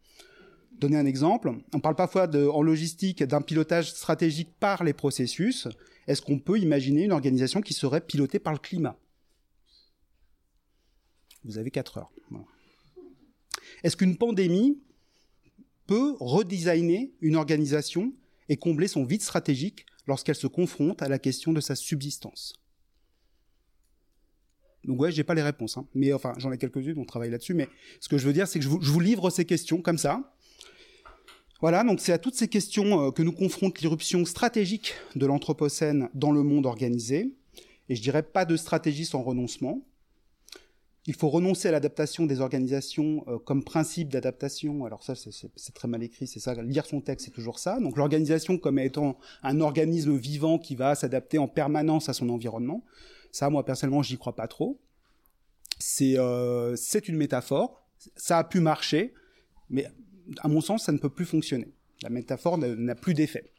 donner 0.82 0.98
un 0.98 1.06
exemple. 1.06 1.54
On 1.74 1.80
parle 1.80 1.96
parfois 1.96 2.28
en 2.28 2.62
logistique 2.62 3.24
d'un 3.24 3.42
pilotage 3.42 3.92
stratégique 3.92 4.50
par 4.60 4.84
les 4.84 4.94
processus. 4.94 5.68
Est-ce 6.08 6.22
qu'on 6.22 6.40
peut 6.40 6.60
imaginer 6.60 7.04
une 7.04 7.12
organisation 7.12 7.62
qui 7.62 7.74
serait 7.74 8.02
pilotée 8.02 8.40
par 8.40 8.52
le 8.52 8.60
climat? 8.60 8.98
Vous 11.46 11.58
avez 11.58 11.72
4 11.72 12.00
heures. 12.00 12.12
Est-ce 13.84 13.96
qu'une 13.96 14.18
pandémie 14.18 14.80
peut 15.88 16.16
redesigner 16.20 17.14
une 17.22 17.36
organisation 17.36 18.14
et 18.50 18.58
combler 18.58 18.88
son 18.88 19.06
vide 19.06 19.22
stratégique 19.22 19.86
lorsqu'elle 20.08 20.36
se 20.36 20.48
confronte 20.48 21.02
à 21.02 21.08
la 21.08 21.20
question 21.20 21.54
de 21.54 21.62
sa 21.62 21.76
subsistance? 21.76 22.54
Donc 24.84 25.00
ouais, 25.00 25.12
j'ai 25.12 25.24
pas 25.24 25.36
les 25.36 25.44
réponses, 25.44 25.78
hein. 25.78 25.88
mais 25.94 26.12
enfin 26.12 26.34
j'en 26.38 26.52
ai 26.52 26.58
quelques-unes, 26.58 26.98
on 26.98 27.06
travaille 27.06 27.30
là-dessus. 27.30 27.54
Mais 27.54 27.70
ce 28.00 28.10
que 28.10 28.18
je 28.18 28.26
veux 28.26 28.34
dire, 28.34 28.48
c'est 28.48 28.58
que 28.58 28.66
je 28.66 28.70
vous 28.70 29.00
livre 29.00 29.30
ces 29.30 29.46
questions 29.46 29.80
comme 29.80 30.00
ça. 30.00 30.34
Voilà, 31.62 31.84
donc 31.84 32.00
c'est 32.00 32.12
à 32.12 32.18
toutes 32.18 32.34
ces 32.34 32.48
questions 32.48 33.08
euh, 33.08 33.12
que 33.12 33.22
nous 33.22 33.32
confronte 33.32 33.82
l'irruption 33.82 34.26
stratégique 34.26 34.96
de 35.16 35.28
l'Anthropocène 35.28 36.10
dans 36.16 36.32
le 36.32 36.42
monde 36.42 36.66
organisé. 36.66 37.36
Et 37.88 37.96
je 37.96 38.02
dirais 38.02 38.24
pas 38.24 38.46
de 38.46 38.58
stratégie 38.58 39.06
sans 39.06 39.22
renoncement. 39.22 39.86
Il 41.06 41.14
faut 41.14 41.30
renoncer 41.30 41.68
à 41.68 41.72
l'adaptation 41.72 42.26
des 42.26 42.42
organisations 42.42 43.24
euh, 43.28 43.38
comme 43.38 43.64
principe 43.64 44.10
d'adaptation. 44.10 44.86
Alors 44.86 45.04
ça, 45.04 45.14
c'est 45.16 45.74
très 45.76 45.88
mal 45.88 46.02
écrit, 46.02 46.26
c'est 46.26 46.40
ça. 46.40 46.56
Lire 46.64 46.88
son 46.88 47.00
texte, 47.00 47.26
c'est 47.26 47.32
toujours 47.32 47.60
ça. 47.60 47.80
Donc 47.80 47.96
l'organisation 47.96 48.58
comme 48.58 48.80
étant 48.80 49.20
un 49.44 49.62
organisme 49.62 50.18
vivant 50.18 50.58
qui 50.58 50.76
va 50.76 50.96
s'adapter 50.96 51.38
en 51.38 51.48
permanence 51.48 52.10
à 52.10 52.14
son 52.14 52.30
environnement. 52.30 52.84
Ça, 53.32 53.52
moi 53.52 53.64
personnellement, 53.64 54.02
j'y 54.02 54.18
crois 54.18 54.36
pas 54.36 54.48
trop. 54.48 54.80
C'est 55.78 56.18
euh, 56.18 56.76
une 57.08 57.18
métaphore. 57.18 57.88
Ça 58.16 58.40
a 58.40 58.44
pu 58.44 58.62
marcher, 58.62 59.14
mais 59.70 59.86
à 60.40 60.48
mon 60.48 60.62
sens, 60.62 60.86
ça 60.86 60.92
ne 60.92 60.98
peut 60.98 61.10
plus 61.10 61.26
fonctionner. 61.26 61.74
La 62.04 62.10
métaphore 62.10 62.58
n'a 62.58 62.96
plus 62.96 63.14
d'effet. 63.14 63.52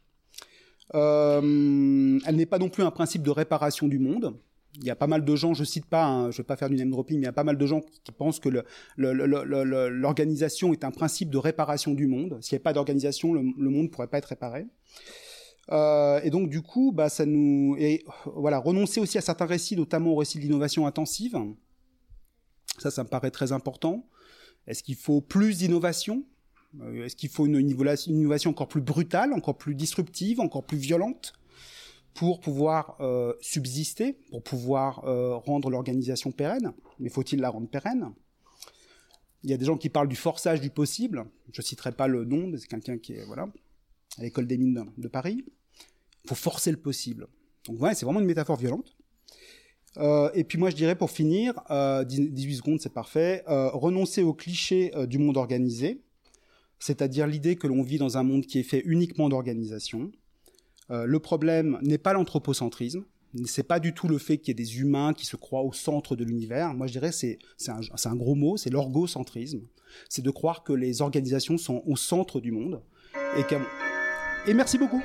Euh, 0.94 2.18
elle 2.27 2.37
n'est 2.37 2.46
pas 2.46 2.59
non 2.59 2.68
plus 2.68 2.83
un 2.83 2.90
principe 2.90 3.22
de 3.22 3.31
réparation 3.31 3.88
du 3.88 3.98
monde. 3.98 4.37
Il 4.79 4.85
y 4.85 4.90
a 4.90 4.96
pas 4.96 5.07
mal 5.07 5.25
de 5.25 5.37
gens, 5.37 5.53
je 5.53 5.64
cite 5.64 5.85
pas, 5.85 6.05
hein, 6.07 6.31
je 6.31 6.37
ne 6.37 6.38
vais 6.38 6.46
pas 6.46 6.57
faire 6.57 6.70
du 6.70 6.77
name 6.77 6.90
dropping, 6.90 7.18
mais 7.18 7.25
il 7.25 7.27
y 7.27 7.29
a 7.29 7.33
pas 7.33 7.44
mal 7.44 7.59
de 7.59 7.66
gens 7.66 7.81
qui 7.81 8.12
pensent 8.12 8.40
que 8.40 8.48
l'organisation 8.96 10.72
est 10.72 10.83
un 10.83 10.90
principe 10.90 11.29
de 11.29 11.37
réparation 11.37 11.92
du 11.92 12.07
monde. 12.07 12.38
S'il 12.40 12.55
n'y 12.55 12.57
avait 12.57 12.62
pas 12.62 12.72
d'organisation, 12.72 13.35
le, 13.35 13.42
monde 13.42 13.85
ne 13.85 13.88
pourrait 13.88 14.07
pas 14.07 14.16
être 14.18 14.27
réparé. 14.27 14.66
Euh, 15.70 16.20
et 16.22 16.31
donc 16.31 16.48
du 16.48 16.62
coup, 16.62 16.90
bah, 16.92 17.11
ça 17.11 17.27
nous, 17.27 17.77
et 17.79 18.03
voilà, 18.35 18.59
renoncer 18.59 18.98
aussi 18.98 19.18
à 19.18 19.20
certains 19.20 19.46
récits, 19.46 19.77
notamment 19.77 20.12
au 20.12 20.16
récit 20.16 20.38
de 20.38 20.42
l'innovation 20.44 20.87
intensive. 20.87 21.37
Ça, 22.79 22.90
ça 22.90 23.05
me 23.05 23.09
paraît 23.09 23.31
très 23.31 23.53
important. 23.53 24.09
Est-ce 24.66 24.83
qu'il 24.83 24.96
faut 24.96 25.20
plus 25.20 25.59
d'innovation? 25.59 26.25
Est-ce 26.80 27.16
qu'il 27.16 27.28
faut 27.28 27.46
une 27.46 27.61
innovation 27.61 28.50
encore 28.50 28.68
plus 28.68 28.80
brutale, 28.80 29.32
encore 29.32 29.58
plus 29.58 29.74
disruptive, 29.74 30.40
encore 30.40 30.64
plus 30.64 30.78
violente 30.78 31.35
pour 32.14 32.40
pouvoir 32.40 32.96
euh, 33.00 33.35
subsister, 33.40 34.18
pour 34.30 34.42
pouvoir 34.42 35.04
euh, 35.04 35.37
rendre 35.37 35.70
l'organisation 35.70 36.32
pérenne? 36.32 36.72
Mais 36.98 37.08
faut-il 37.08 37.40
la 37.40 37.50
rendre 37.50 37.68
pérenne? 37.68 38.12
Il 39.44 39.50
y 39.50 39.54
a 39.54 39.56
des 39.56 39.64
gens 39.64 39.76
qui 39.76 39.88
parlent 39.88 40.08
du 40.08 40.16
forçage 40.16 40.61
du 40.61 40.70
possible. 40.70 41.24
Je 41.52 41.62
citerai 41.62 41.92
pas 41.92 42.06
le 42.06 42.24
nom, 42.24 42.46
mais 42.46 42.58
c'est 42.58 42.68
quelqu'un 42.68 42.98
qui 42.98 43.14
est 43.14 43.24
voilà 43.24 43.48
à 44.18 44.22
l'école 44.22 44.46
des 44.46 44.56
mines 44.56 44.87
de, 44.96 45.08
Paris. 45.08 45.44
Il 46.24 46.28
faut 46.28 46.35
forcer 46.35 46.70
le 46.70 46.76
possible. 46.76 47.26
Donc 47.66 47.76
voilà, 47.76 47.94
c'est 47.94 48.04
vraiment 48.04 48.20
une 48.20 48.26
métaphore 48.26 48.56
violente. 48.56 48.96
et 50.35 50.44
puis 50.44 50.58
moi 50.58 50.70
je 50.70 50.76
dirais 50.76 50.94
pour 50.94 51.11
finir, 51.11 51.54
18 51.70 52.54
secondes 52.54 52.80
c'est 52.80 52.92
parfait, 52.92 53.42
renoncer 53.46 54.22
au 54.22 54.32
cliché 54.32 54.92
du 55.08 55.18
monde 55.18 55.37
organisé, 55.37 56.02
c'est-à-dire 56.83 57.29
l'idée 57.29 57.55
que 57.55 57.68
l'on 57.68 57.81
vit 57.83 57.99
dans 57.99 58.18
un 58.18 58.25
monde 58.25 58.45
qui 58.45 58.59
est 58.59 58.64
fait 58.64 58.83
uniquement 58.85 59.29
d'organisation. 59.29 60.11
Euh, 60.90 61.05
le 61.05 61.21
problème 61.21 61.79
n'est 61.81 61.97
pas 61.97 62.12
l'anthropocentrisme, 62.12 63.05
c'est 63.45 63.62
pas 63.62 63.79
du 63.79 63.95
tout 63.95 64.09
le 64.09 64.18
fait 64.18 64.38
qu'il 64.38 64.49
y 64.49 64.51
ait 64.51 64.64
des 64.64 64.81
humains 64.81 65.12
qui 65.12 65.25
se 65.25 65.37
croient 65.37 65.62
au 65.62 65.73
centre 65.73 66.16
de 66.16 66.25
l'univers. 66.25 66.75
Moi, 66.75 66.88
je 66.88 66.92
dirais 66.92 67.12
c'est 67.12 67.38
c'est 67.57 67.71
un, 67.71 68.16
gros 68.16 68.35
mot, 68.35 68.57
c'est 68.57 68.71
l'orgocentrisme. 68.71 69.61
C'est 70.09 70.23
de 70.23 70.31
croire 70.31 70.64
que 70.64 70.73
les 70.73 71.03
organisations 71.03 71.57
sont 71.57 71.85
au 71.87 71.95
centre 71.95 72.40
du 72.40 72.51
monde 72.51 72.83
et 73.38 73.45
et 74.51 74.55
merci 74.55 74.77
beaucoup. 74.77 75.03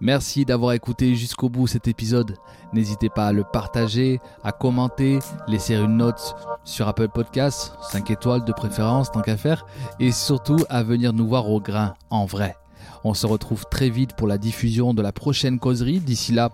Merci 0.00 0.44
d'avoir 0.44 0.72
écouté 0.72 1.14
jusqu'au 1.14 1.48
bout 1.48 1.66
cet 1.66 1.88
épisode. 1.88 2.36
N'hésitez 2.74 3.08
pas 3.08 3.28
à 3.28 3.32
le 3.32 3.44
partager, 3.44 4.20
à 4.44 4.52
commenter, 4.52 5.20
laisser 5.48 5.74
une 5.74 5.96
note 5.96 6.34
sur 6.64 6.86
Apple 6.86 7.08
Podcasts, 7.08 7.72
5 7.92 8.10
étoiles 8.10 8.44
de 8.44 8.52
préférence 8.52 9.10
tant 9.10 9.22
qu'à 9.22 9.38
faire, 9.38 9.64
et 9.98 10.12
surtout 10.12 10.58
à 10.68 10.82
venir 10.82 11.14
nous 11.14 11.26
voir 11.26 11.48
au 11.48 11.60
grain, 11.60 11.94
en 12.10 12.26
vrai. 12.26 12.56
On 13.04 13.14
se 13.14 13.26
retrouve 13.26 13.64
très 13.70 13.88
vite 13.88 14.14
pour 14.16 14.26
la 14.26 14.36
diffusion 14.36 14.92
de 14.92 15.00
la 15.00 15.12
prochaine 15.12 15.58
causerie. 15.58 16.00
D'ici 16.00 16.32
là, 16.32 16.50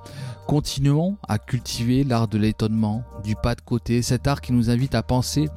continuons 0.46 1.16
à 1.26 1.38
cultiver 1.38 2.04
l'art 2.04 2.28
de 2.28 2.38
l'étonnement, 2.38 3.02
du 3.24 3.34
pas 3.34 3.56
de 3.56 3.60
côté, 3.60 4.02
cet 4.02 4.28
art 4.28 4.40
qui 4.40 4.52
nous 4.52 4.70
invite 4.70 4.94
à 4.94 5.02
penser 5.02 5.48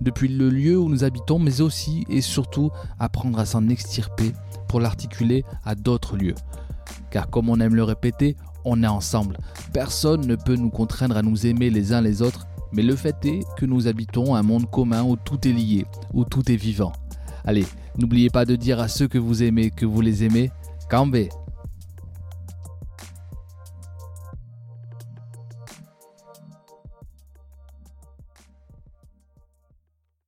depuis 0.00 0.28
le 0.28 0.48
lieu 0.48 0.78
où 0.78 0.88
nous 0.88 1.04
habitons, 1.04 1.38
mais 1.38 1.60
aussi 1.60 2.06
et 2.08 2.22
surtout 2.22 2.70
apprendre 2.98 3.38
à 3.38 3.44
s'en 3.44 3.68
extirper 3.68 4.32
pour 4.66 4.80
l'articuler 4.80 5.44
à 5.64 5.74
d'autres 5.74 6.16
lieux. 6.16 6.36
Car 7.10 7.28
comme 7.30 7.48
on 7.48 7.60
aime 7.60 7.74
le 7.74 7.84
répéter, 7.84 8.36
on 8.64 8.82
est 8.82 8.88
ensemble. 8.88 9.38
Personne 9.72 10.26
ne 10.26 10.36
peut 10.36 10.56
nous 10.56 10.70
contraindre 10.70 11.16
à 11.16 11.22
nous 11.22 11.46
aimer 11.46 11.70
les 11.70 11.92
uns 11.92 12.00
les 12.00 12.22
autres, 12.22 12.46
mais 12.72 12.82
le 12.82 12.96
fait 12.96 13.16
est 13.24 13.40
que 13.56 13.66
nous 13.66 13.86
habitons 13.86 14.34
un 14.34 14.42
monde 14.42 14.70
commun 14.70 15.02
où 15.02 15.16
tout 15.16 15.46
est 15.46 15.52
lié, 15.52 15.86
où 16.12 16.24
tout 16.24 16.50
est 16.50 16.56
vivant. 16.56 16.92
Allez, 17.44 17.66
n'oubliez 17.98 18.30
pas 18.30 18.44
de 18.44 18.56
dire 18.56 18.80
à 18.80 18.88
ceux 18.88 19.06
que 19.06 19.18
vous 19.18 19.42
aimez 19.42 19.70
que 19.70 19.86
vous 19.86 20.00
les 20.00 20.24
aimez. 20.24 20.50
Cambé 20.90 21.28